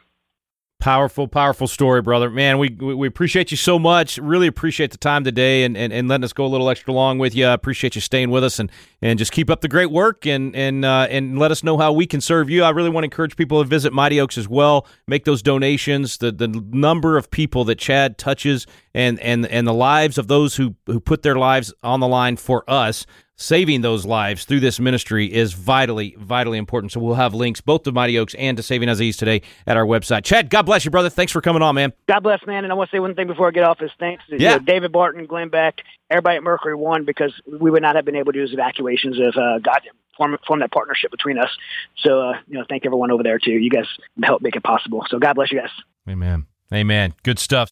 Powerful, 0.87 1.27
powerful 1.27 1.67
story, 1.67 2.01
brother. 2.01 2.31
Man, 2.31 2.59
we, 2.59 2.69
we 2.69 3.09
appreciate 3.09 3.51
you 3.51 3.57
so 3.57 3.77
much. 3.77 4.19
Really 4.19 4.47
appreciate 4.47 4.93
the 4.93 4.97
time 4.97 5.25
today 5.25 5.65
and, 5.65 5.77
and, 5.77 5.93
and 5.93 6.07
letting 6.07 6.23
us 6.23 6.33
go 6.33 6.45
a 6.45 6.47
little 6.47 6.71
extra 6.71 6.95
long 6.95 7.19
with 7.19 7.35
you. 7.35 7.45
I 7.45 7.55
appreciate 7.55 7.97
you 7.97 8.01
staying 8.01 8.31
with 8.31 8.45
us 8.45 8.61
and, 8.61 8.71
and 9.03 9.19
just 9.19 9.33
keep 9.33 9.51
up 9.51 9.63
the 9.63 9.69
great 9.69 9.91
work 9.91 10.29
and 10.29 10.55
and 10.55 10.85
uh, 10.85 11.09
and 11.11 11.41
let 11.41 11.51
us 11.51 11.65
know 11.65 11.77
how 11.77 11.93
we 11.93 12.07
can 12.07 12.21
serve 12.21 12.49
you. 12.51 12.63
I 12.63 12.71
really 12.71 12.89
want 12.89 13.03
to 13.03 13.07
encourage 13.07 13.35
people 13.35 13.61
to 13.61 13.69
visit 13.69 13.93
Mighty 13.93 14.21
Oaks 14.21 14.39
as 14.39 14.49
well. 14.49 14.87
Make 15.09 15.25
those 15.25 15.43
donations. 15.43 16.19
The 16.19 16.31
the 16.31 16.47
number 16.47 17.17
of 17.17 17.33
people 17.33 17.65
that 17.65 17.81
Chad 17.81 18.17
touches 18.17 18.65
and 18.97 19.21
and 19.21 19.47
and 19.47 19.67
the 19.67 19.75
lives 19.75 20.19
of 20.19 20.27
those 20.27 20.57
who 20.57 20.75
who 20.87 20.99
put 20.99 21.23
their 21.23 21.37
lives 21.37 21.73
on 21.85 22.01
the 22.01 22.09
line 22.09 22.37
for 22.37 22.65
us 22.69 23.07
saving 23.39 23.83
those 23.83 24.07
lives 24.07 24.47
through 24.47 24.61
this 24.61 24.81
ministry 24.81 25.27
is 25.31 25.53
vitally, 25.53 26.17
vitally 26.19 26.57
important. 26.57 26.91
So 26.91 27.01
we'll 27.01 27.17
have 27.17 27.35
links 27.35 27.61
both 27.61 27.83
to 27.83 27.93
Mighty 27.93 28.19
Oaks 28.19 28.33
and 28.39 28.57
to 28.57 28.63
Saving 28.63 28.89
Aziz 28.89 29.19
today 29.19 29.43
at 29.67 29.77
our 29.77 29.85
website. 29.85 30.25
Chad, 30.25 30.49
God 30.49 30.63
bless 30.63 30.87
you, 30.87 30.91
brother. 30.91 31.11
Thanks 31.11 31.33
for 31.33 31.43
coming 31.43 31.61
on, 31.61 31.75
man. 31.75 31.93
God 32.09 32.21
bless, 32.21 32.41
man. 32.47 32.65
And 32.65 32.73
I 32.73 32.77
want 32.77 32.89
to 32.91 32.97
say 32.97 32.99
one 32.99 33.15
thing 33.15 33.27
before 33.27 33.49
I 33.49 33.51
get 33.51 33.65
off 33.65 33.83
is 33.83 33.91
thanks 33.99 34.25
to 34.31 34.37
you 34.37 34.39
Yeah. 34.41 34.53
know, 34.57 34.61
David 34.61 34.91
Barton, 34.91 35.27
Glenn 35.27 35.51
Beck, 35.51 35.83
everybody 36.11 36.39
at 36.39 36.45
Mercury 36.45 36.75
One, 36.77 37.05
because 37.05 37.35
we 37.47 37.71
would 37.71 37.83
not 37.83 37.95
have 37.95 38.07
been 38.07 38.17
able 38.17 38.33
to 38.33 38.39
do 38.39 38.47
these 38.47 38.55
evacuations 38.55 39.17
if 39.19 39.37
uh, 39.37 39.59
God 39.59 39.81
didn't 39.83 39.99
form, 40.17 40.35
form 40.47 40.61
that 40.61 40.73
partnership 40.73 41.11
between 41.11 41.37
us. 41.37 41.51
So, 41.99 42.31
uh, 42.31 42.33
you 42.49 42.59
know, 42.59 42.65
thank 42.67 42.87
everyone 42.87 43.11
over 43.11 43.23
there, 43.23 43.39
too. 43.39 43.51
You 43.51 43.69
guys 43.69 43.85
helped 44.25 44.43
make 44.43 44.57
it 44.57 44.63
possible. 44.63 45.05
So 45.11 45.19
God 45.19 45.35
bless 45.35 45.53
you 45.53 45.61
guys. 45.61 45.69
Amen. 46.09 46.47
Amen. 46.73 47.13
Good 47.23 47.39
stuff. 47.39 47.69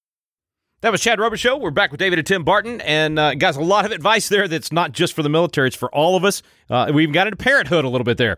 That 0.85 0.92
was 0.92 1.01
Chad 1.01 1.18
Robichaux. 1.18 1.59
We're 1.59 1.70
back 1.70 1.92
with 1.92 1.99
David 1.99 2.18
and 2.18 2.29
Tim 2.29 2.44
Barton. 2.44 2.83
And, 2.83 3.18
uh, 3.18 3.37
guys, 3.37 3.57
a 3.57 3.62
lot 3.62 3.87
of 3.87 3.90
advice 3.90 4.29
there 4.29 4.47
that's 4.47 4.70
not 4.70 4.92
just 4.92 5.14
for 5.14 5.23
the 5.23 5.31
military, 5.31 5.68
it's 5.68 5.77
for 5.77 5.88
all 5.94 6.14
of 6.14 6.27
us. 6.27 6.42
Uh, 6.68 6.92
we 6.92 7.05
even 7.05 7.14
got 7.14 7.27
into 7.27 7.38
parenthood 7.38 7.87
a 7.87 7.88
little 7.88 8.05
bit 8.05 8.18
there. 8.18 8.37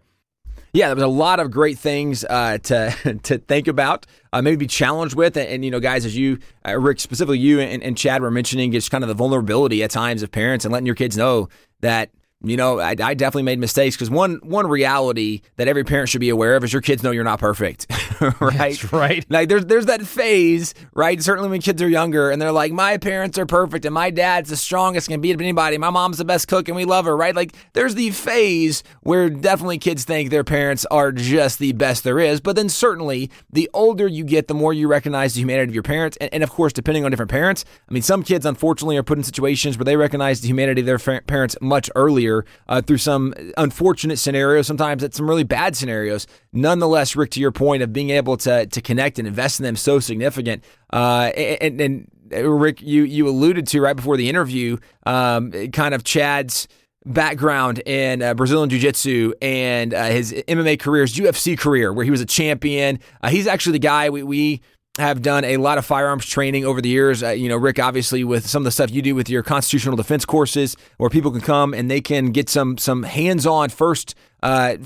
Yeah, 0.72 0.86
there 0.86 0.94
was 0.94 1.02
a 1.02 1.08
lot 1.08 1.40
of 1.40 1.50
great 1.50 1.76
things 1.76 2.24
uh, 2.24 2.58
to 2.58 3.18
to 3.24 3.38
think 3.38 3.66
about, 3.66 4.06
uh, 4.32 4.42
maybe 4.42 4.58
be 4.58 4.66
challenged 4.68 5.16
with, 5.16 5.36
and, 5.36 5.48
and, 5.48 5.64
you 5.64 5.72
know, 5.72 5.80
guys, 5.80 6.04
as 6.04 6.16
you, 6.16 6.38
uh, 6.64 6.78
Rick, 6.78 7.00
specifically 7.00 7.40
you 7.40 7.58
and, 7.58 7.82
and 7.82 7.98
Chad 7.98 8.22
were 8.22 8.30
mentioning, 8.30 8.70
just 8.70 8.92
kind 8.92 9.02
of 9.02 9.08
the 9.08 9.14
vulnerability 9.14 9.82
at 9.82 9.90
times 9.90 10.22
of 10.22 10.30
parents 10.30 10.64
and 10.64 10.70
letting 10.70 10.86
your 10.86 10.94
kids 10.94 11.16
know 11.16 11.48
that 11.80 12.10
you 12.48 12.56
know 12.56 12.80
I, 12.80 12.90
I 12.90 13.14
definitely 13.14 13.44
made 13.44 13.58
mistakes 13.58 13.96
because 13.96 14.10
one 14.10 14.36
one 14.42 14.66
reality 14.66 15.42
that 15.56 15.68
every 15.68 15.84
parent 15.84 16.08
should 16.08 16.20
be 16.20 16.28
aware 16.30 16.56
of 16.56 16.64
is 16.64 16.72
your 16.72 16.82
kids 16.82 17.02
know 17.02 17.10
you're 17.10 17.24
not 17.24 17.38
perfect, 17.38 17.86
right? 18.40 18.58
That's 18.58 18.92
right. 18.92 19.26
Like 19.28 19.48
there's 19.48 19.66
there's 19.66 19.86
that 19.86 20.02
phase, 20.02 20.74
right? 20.94 21.22
Certainly 21.22 21.50
when 21.50 21.60
kids 21.60 21.82
are 21.82 21.88
younger 21.88 22.30
and 22.30 22.40
they're 22.40 22.52
like, 22.52 22.72
my 22.72 22.96
parents 22.98 23.38
are 23.38 23.46
perfect 23.46 23.84
and 23.84 23.94
my 23.94 24.10
dad's 24.10 24.50
the 24.50 24.56
strongest 24.56 25.08
can 25.08 25.20
beat 25.20 25.34
up 25.34 25.40
anybody. 25.40 25.78
My 25.78 25.90
mom's 25.90 26.18
the 26.18 26.24
best 26.24 26.48
cook 26.48 26.68
and 26.68 26.76
we 26.76 26.84
love 26.84 27.04
her, 27.04 27.16
right? 27.16 27.34
Like 27.34 27.54
there's 27.72 27.94
the 27.94 28.10
phase 28.10 28.82
where 29.02 29.28
definitely 29.28 29.78
kids 29.78 30.04
think 30.04 30.30
their 30.30 30.44
parents 30.44 30.86
are 30.90 31.12
just 31.12 31.58
the 31.58 31.72
best 31.72 32.04
there 32.04 32.18
is. 32.18 32.40
But 32.40 32.56
then 32.56 32.68
certainly 32.68 33.30
the 33.50 33.70
older 33.74 34.06
you 34.06 34.24
get, 34.24 34.48
the 34.48 34.54
more 34.54 34.72
you 34.72 34.88
recognize 34.88 35.34
the 35.34 35.40
humanity 35.40 35.70
of 35.70 35.74
your 35.74 35.82
parents. 35.82 36.16
And, 36.20 36.32
and 36.32 36.42
of 36.42 36.50
course, 36.50 36.72
depending 36.72 37.04
on 37.04 37.10
different 37.10 37.30
parents, 37.30 37.64
I 37.88 37.92
mean, 37.92 38.02
some 38.02 38.22
kids 38.22 38.46
unfortunately 38.46 38.96
are 38.96 39.02
put 39.02 39.18
in 39.18 39.24
situations 39.24 39.78
where 39.78 39.84
they 39.84 39.96
recognize 39.96 40.40
the 40.40 40.48
humanity 40.48 40.80
of 40.80 40.86
their 40.86 40.98
fa- 40.98 41.22
parents 41.26 41.56
much 41.60 41.90
earlier 41.94 42.35
uh, 42.68 42.82
through 42.82 42.98
some 42.98 43.34
unfortunate 43.56 44.18
scenarios. 44.18 44.66
Sometimes 44.66 45.02
it's 45.02 45.16
some 45.16 45.28
really 45.28 45.44
bad 45.44 45.76
scenarios. 45.76 46.26
Nonetheless, 46.52 47.16
Rick, 47.16 47.30
to 47.32 47.40
your 47.40 47.52
point 47.52 47.82
of 47.82 47.92
being 47.92 48.10
able 48.10 48.36
to 48.38 48.66
to 48.66 48.80
connect 48.80 49.18
and 49.18 49.26
invest 49.26 49.60
in 49.60 49.64
them 49.64 49.76
so 49.76 50.00
significant. 50.00 50.64
Uh, 50.92 51.30
and, 51.36 51.80
and 51.80 52.10
Rick, 52.30 52.82
you 52.82 53.04
you 53.04 53.28
alluded 53.28 53.66
to 53.68 53.80
right 53.80 53.96
before 53.96 54.16
the 54.16 54.28
interview, 54.28 54.78
um, 55.04 55.52
kind 55.70 55.94
of 55.94 56.04
Chad's 56.04 56.68
background 57.06 57.78
in 57.86 58.20
uh, 58.20 58.34
Brazilian 58.34 58.68
Jiu 58.68 58.80
Jitsu 58.80 59.32
and 59.40 59.94
uh, 59.94 60.06
his 60.06 60.32
MMA 60.32 60.78
career, 60.78 61.02
his 61.02 61.16
UFC 61.16 61.56
career, 61.56 61.92
where 61.92 62.04
he 62.04 62.10
was 62.10 62.20
a 62.20 62.26
champion. 62.26 62.98
Uh, 63.22 63.28
he's 63.28 63.46
actually 63.46 63.72
the 63.72 63.78
guy 63.78 64.10
we, 64.10 64.22
we 64.22 64.60
have 64.98 65.22
done 65.22 65.44
a 65.44 65.56
lot 65.58 65.78
of 65.78 65.84
firearms 65.84 66.26
training 66.26 66.64
over 66.64 66.80
the 66.80 66.88
years. 66.88 67.22
Uh, 67.22 67.30
you 67.30 67.48
know, 67.48 67.56
Rick, 67.56 67.78
obviously, 67.78 68.24
with 68.24 68.46
some 68.46 68.62
of 68.62 68.64
the 68.64 68.70
stuff 68.70 68.90
you 68.90 69.02
do 69.02 69.14
with 69.14 69.28
your 69.28 69.42
constitutional 69.42 69.96
defense 69.96 70.24
courses, 70.24 70.76
where 70.96 71.10
people 71.10 71.30
can 71.30 71.40
come 71.40 71.74
and 71.74 71.90
they 71.90 72.00
can 72.00 72.32
get 72.32 72.48
some 72.48 72.78
some 72.78 73.02
hands 73.02 73.46
on 73.46 73.68
first. 73.68 74.14
Uh, 74.42 74.76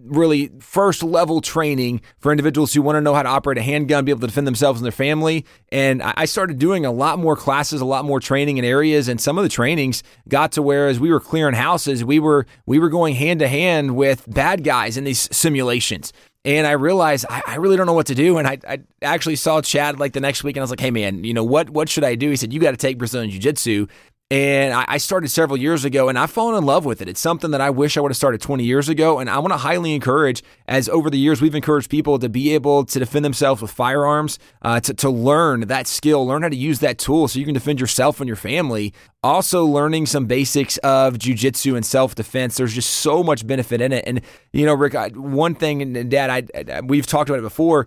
really 0.00 0.50
first 0.60 1.02
level 1.02 1.40
training 1.40 2.00
for 2.18 2.32
individuals 2.32 2.72
who 2.72 2.82
want 2.82 2.96
to 2.96 3.00
know 3.00 3.14
how 3.14 3.22
to 3.22 3.28
operate 3.28 3.58
a 3.58 3.62
handgun, 3.62 4.04
be 4.04 4.10
able 4.10 4.20
to 4.20 4.26
defend 4.26 4.46
themselves 4.46 4.80
and 4.80 4.84
their 4.84 4.92
family. 4.92 5.44
And 5.70 6.02
I 6.02 6.24
started 6.24 6.58
doing 6.58 6.86
a 6.86 6.92
lot 6.92 7.18
more 7.18 7.36
classes, 7.36 7.80
a 7.80 7.84
lot 7.84 8.04
more 8.04 8.20
training 8.20 8.58
in 8.58 8.64
areas, 8.64 9.08
and 9.08 9.20
some 9.20 9.38
of 9.38 9.42
the 9.42 9.48
trainings 9.48 10.02
got 10.28 10.52
to 10.52 10.62
where 10.62 10.88
as 10.88 10.98
we 10.98 11.10
were 11.10 11.20
clearing 11.20 11.54
houses, 11.54 12.04
we 12.04 12.18
were 12.18 12.46
we 12.66 12.78
were 12.78 12.88
going 12.88 13.16
hand 13.16 13.40
to 13.40 13.48
hand 13.48 13.96
with 13.96 14.24
bad 14.32 14.64
guys 14.64 14.96
in 14.96 15.04
these 15.04 15.28
simulations. 15.36 16.12
And 16.44 16.66
I 16.66 16.72
realized 16.72 17.26
I, 17.28 17.42
I, 17.46 17.54
really 17.56 17.76
don't 17.76 17.86
know 17.86 17.92
what 17.92 18.06
to 18.06 18.14
do. 18.14 18.38
And 18.38 18.46
I, 18.46 18.58
I, 18.66 18.78
actually 19.02 19.36
saw 19.36 19.60
Chad 19.60 19.98
like 19.98 20.12
the 20.12 20.20
next 20.20 20.44
week, 20.44 20.56
and 20.56 20.62
I 20.62 20.64
was 20.64 20.70
like, 20.70 20.80
"Hey, 20.80 20.90
man, 20.90 21.24
you 21.24 21.34
know 21.34 21.44
what? 21.44 21.68
What 21.70 21.88
should 21.88 22.04
I 22.04 22.14
do?" 22.14 22.30
He 22.30 22.36
said, 22.36 22.52
"You 22.52 22.60
got 22.60 22.70
to 22.70 22.76
take 22.76 22.96
Brazilian 22.96 23.30
Jiu 23.30 23.40
Jitsu." 23.40 23.86
And 24.30 24.74
I 24.74 24.98
started 24.98 25.28
several 25.28 25.56
years 25.56 25.86
ago 25.86 26.10
and 26.10 26.18
I've 26.18 26.30
fallen 26.30 26.54
in 26.54 26.66
love 26.66 26.84
with 26.84 27.00
it. 27.00 27.08
It's 27.08 27.20
something 27.20 27.50
that 27.52 27.62
I 27.62 27.70
wish 27.70 27.96
I 27.96 28.02
would 28.02 28.10
have 28.10 28.16
started 28.16 28.42
20 28.42 28.62
years 28.62 28.90
ago. 28.90 29.18
And 29.20 29.30
I 29.30 29.38
want 29.38 29.54
to 29.54 29.56
highly 29.56 29.94
encourage, 29.94 30.42
as 30.66 30.86
over 30.90 31.08
the 31.08 31.16
years 31.16 31.40
we've 31.40 31.54
encouraged 31.54 31.88
people 31.88 32.18
to 32.18 32.28
be 32.28 32.52
able 32.52 32.84
to 32.84 32.98
defend 32.98 33.24
themselves 33.24 33.62
with 33.62 33.70
firearms, 33.70 34.38
uh, 34.60 34.80
to, 34.80 34.92
to 34.92 35.08
learn 35.08 35.60
that 35.68 35.86
skill, 35.86 36.26
learn 36.26 36.42
how 36.42 36.50
to 36.50 36.56
use 36.56 36.80
that 36.80 36.98
tool 36.98 37.26
so 37.26 37.38
you 37.38 37.46
can 37.46 37.54
defend 37.54 37.80
yourself 37.80 38.20
and 38.20 38.28
your 38.28 38.36
family. 38.36 38.92
Also, 39.22 39.64
learning 39.64 40.04
some 40.04 40.26
basics 40.26 40.76
of 40.78 41.14
jujitsu 41.14 41.74
and 41.74 41.86
self 41.86 42.14
defense. 42.14 42.58
There's 42.58 42.74
just 42.74 42.96
so 42.96 43.22
much 43.22 43.46
benefit 43.46 43.80
in 43.80 43.94
it. 43.94 44.04
And, 44.06 44.20
you 44.52 44.66
know, 44.66 44.74
Rick, 44.74 44.94
I, 44.94 45.08
one 45.08 45.54
thing, 45.54 45.80
and 45.96 46.10
Dad, 46.10 46.28
I, 46.28 46.70
I, 46.70 46.80
we've 46.82 47.06
talked 47.06 47.30
about 47.30 47.38
it 47.38 47.42
before. 47.42 47.86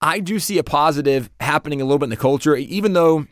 I 0.00 0.20
do 0.20 0.38
see 0.38 0.56
a 0.56 0.64
positive 0.64 1.28
happening 1.40 1.82
a 1.82 1.84
little 1.84 1.98
bit 1.98 2.06
in 2.06 2.10
the 2.10 2.16
culture, 2.16 2.56
even 2.56 2.94
though 2.94 3.26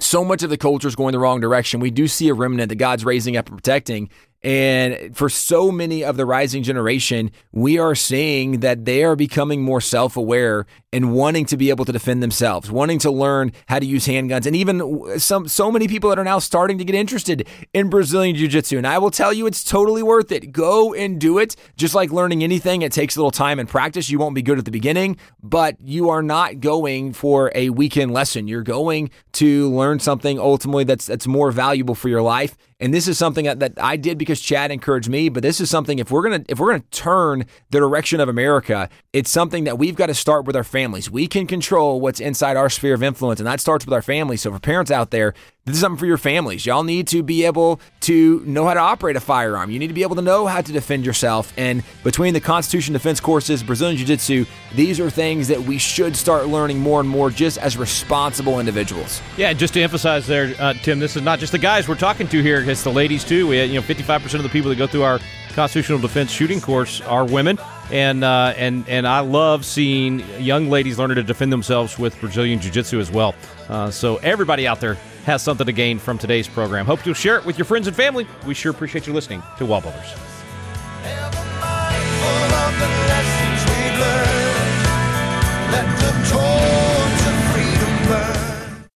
so 0.00 0.24
much 0.24 0.42
of 0.42 0.50
the 0.50 0.56
culture 0.56 0.88
is 0.88 0.94
going 0.96 1.12
the 1.12 1.18
wrong 1.18 1.40
direction. 1.40 1.80
We 1.80 1.90
do 1.90 2.06
see 2.06 2.28
a 2.28 2.34
remnant 2.34 2.68
that 2.68 2.76
God's 2.76 3.04
raising 3.04 3.36
up 3.36 3.48
and 3.48 3.56
protecting. 3.56 4.10
And 4.42 5.16
for 5.16 5.28
so 5.28 5.72
many 5.72 6.04
of 6.04 6.16
the 6.16 6.24
rising 6.24 6.62
generation, 6.62 7.32
we 7.50 7.76
are 7.78 7.96
seeing 7.96 8.60
that 8.60 8.84
they 8.84 9.02
are 9.02 9.16
becoming 9.16 9.62
more 9.62 9.80
self 9.80 10.16
aware 10.16 10.64
and 10.92 11.12
wanting 11.12 11.44
to 11.46 11.56
be 11.56 11.70
able 11.70 11.84
to 11.84 11.92
defend 11.92 12.22
themselves, 12.22 12.70
wanting 12.70 13.00
to 13.00 13.10
learn 13.10 13.52
how 13.66 13.80
to 13.80 13.84
use 13.84 14.06
handguns. 14.06 14.46
And 14.46 14.54
even 14.54 15.18
some, 15.18 15.48
so 15.48 15.72
many 15.72 15.88
people 15.88 16.08
that 16.10 16.18
are 16.20 16.24
now 16.24 16.38
starting 16.38 16.78
to 16.78 16.84
get 16.84 16.94
interested 16.94 17.48
in 17.74 17.90
Brazilian 17.90 18.36
Jiu 18.36 18.46
Jitsu. 18.46 18.78
And 18.78 18.86
I 18.86 18.98
will 18.98 19.10
tell 19.10 19.32
you, 19.32 19.46
it's 19.46 19.64
totally 19.64 20.04
worth 20.04 20.30
it. 20.30 20.52
Go 20.52 20.94
and 20.94 21.20
do 21.20 21.38
it. 21.38 21.56
Just 21.76 21.94
like 21.96 22.12
learning 22.12 22.44
anything, 22.44 22.82
it 22.82 22.92
takes 22.92 23.16
a 23.16 23.18
little 23.18 23.32
time 23.32 23.58
and 23.58 23.68
practice. 23.68 24.08
You 24.08 24.20
won't 24.20 24.36
be 24.36 24.42
good 24.42 24.58
at 24.58 24.64
the 24.64 24.70
beginning, 24.70 25.18
but 25.42 25.76
you 25.80 26.10
are 26.10 26.22
not 26.22 26.60
going 26.60 27.12
for 27.12 27.50
a 27.56 27.70
weekend 27.70 28.12
lesson. 28.12 28.46
You're 28.46 28.62
going 28.62 29.10
to 29.32 29.68
learn 29.70 29.98
something 29.98 30.38
ultimately 30.38 30.84
that's, 30.84 31.06
that's 31.06 31.26
more 31.26 31.50
valuable 31.50 31.96
for 31.96 32.08
your 32.08 32.22
life 32.22 32.56
and 32.80 32.94
this 32.94 33.08
is 33.08 33.18
something 33.18 33.44
that, 33.44 33.72
I 33.76 33.96
did 33.96 34.18
because 34.18 34.40
Chad 34.40 34.70
encouraged 34.70 35.08
me. 35.08 35.28
But 35.28 35.42
this 35.42 35.60
is 35.60 35.68
something 35.68 35.98
if 35.98 36.10
we're 36.10 36.22
gonna 36.22 36.44
if 36.48 36.58
we're 36.60 36.70
gonna 36.70 36.84
turn 36.90 37.44
the 37.70 37.80
direction 37.80 38.20
of 38.20 38.28
America, 38.28 38.88
it's 39.12 39.30
something 39.30 39.64
that 39.64 39.78
we've 39.78 39.96
got 39.96 40.06
to 40.06 40.14
start 40.14 40.44
with 40.44 40.54
our 40.54 40.64
families. 40.64 41.10
We 41.10 41.26
can 41.26 41.46
control 41.46 42.00
what's 42.00 42.20
inside 42.20 42.56
our 42.56 42.70
sphere 42.70 42.94
of 42.94 43.02
influence, 43.02 43.40
and 43.40 43.46
that 43.46 43.60
starts 43.60 43.84
with 43.84 43.92
our 43.92 44.02
families. 44.02 44.42
So 44.42 44.52
for 44.52 44.60
parents 44.60 44.90
out 44.90 45.10
there, 45.10 45.34
this 45.68 45.76
is 45.76 45.80
something 45.80 45.98
for 45.98 46.06
your 46.06 46.18
families. 46.18 46.64
Y'all 46.66 46.82
need 46.82 47.06
to 47.08 47.22
be 47.22 47.44
able 47.44 47.80
to 48.00 48.42
know 48.46 48.66
how 48.66 48.74
to 48.74 48.80
operate 48.80 49.16
a 49.16 49.20
firearm. 49.20 49.70
You 49.70 49.78
need 49.78 49.88
to 49.88 49.94
be 49.94 50.02
able 50.02 50.16
to 50.16 50.22
know 50.22 50.46
how 50.46 50.60
to 50.60 50.72
defend 50.72 51.04
yourself. 51.04 51.52
And 51.56 51.82
between 52.04 52.34
the 52.34 52.40
Constitution 52.40 52.94
defense 52.94 53.20
courses, 53.20 53.62
Brazilian 53.62 53.96
Jiu 53.96 54.06
Jitsu, 54.06 54.46
these 54.74 54.98
are 54.98 55.10
things 55.10 55.48
that 55.48 55.60
we 55.60 55.78
should 55.78 56.16
start 56.16 56.48
learning 56.48 56.78
more 56.78 57.00
and 57.00 57.08
more 57.08 57.30
just 57.30 57.58
as 57.58 57.76
responsible 57.76 58.60
individuals. 58.60 59.20
Yeah, 59.36 59.52
just 59.52 59.74
to 59.74 59.82
emphasize 59.82 60.26
there, 60.26 60.54
uh, 60.58 60.74
Tim, 60.74 60.98
this 60.98 61.16
is 61.16 61.22
not 61.22 61.38
just 61.38 61.52
the 61.52 61.58
guys 61.58 61.88
we're 61.88 61.96
talking 61.96 62.28
to 62.28 62.42
here, 62.42 62.68
it's 62.68 62.82
the 62.82 62.92
ladies 62.92 63.24
too. 63.24 63.46
We 63.46 63.62
you 63.64 63.74
know, 63.74 63.82
55% 63.82 64.34
of 64.34 64.42
the 64.42 64.48
people 64.48 64.70
that 64.70 64.76
go 64.76 64.86
through 64.86 65.02
our 65.02 65.20
constitutional 65.54 65.98
defense 65.98 66.30
shooting 66.30 66.60
course 66.60 67.00
are 67.02 67.24
women. 67.24 67.58
And, 67.90 68.22
uh, 68.22 68.54
and, 68.56 68.88
and 68.88 69.06
I 69.06 69.20
love 69.20 69.64
seeing 69.64 70.20
young 70.38 70.68
ladies 70.68 70.98
learning 70.98 71.16
to 71.16 71.22
defend 71.22 71.52
themselves 71.52 71.98
with 71.98 72.18
Brazilian 72.20 72.60
Jiu 72.60 72.70
Jitsu 72.70 73.00
as 73.00 73.10
well. 73.10 73.34
Uh, 73.68 73.90
so, 73.90 74.16
everybody 74.16 74.66
out 74.66 74.80
there, 74.80 74.98
has 75.28 75.42
something 75.42 75.66
to 75.66 75.72
gain 75.72 75.98
from 75.98 76.16
today's 76.16 76.48
program. 76.48 76.86
Hope 76.86 77.04
you'll 77.04 77.14
share 77.14 77.36
it 77.36 77.44
with 77.44 77.58
your 77.58 77.66
friends 77.66 77.86
and 77.86 77.94
family. 77.94 78.26
We 78.46 78.54
sure 78.54 78.70
appreciate 78.70 79.06
you 79.06 79.12
listening 79.12 79.42
to 79.58 79.66
the 79.66 79.66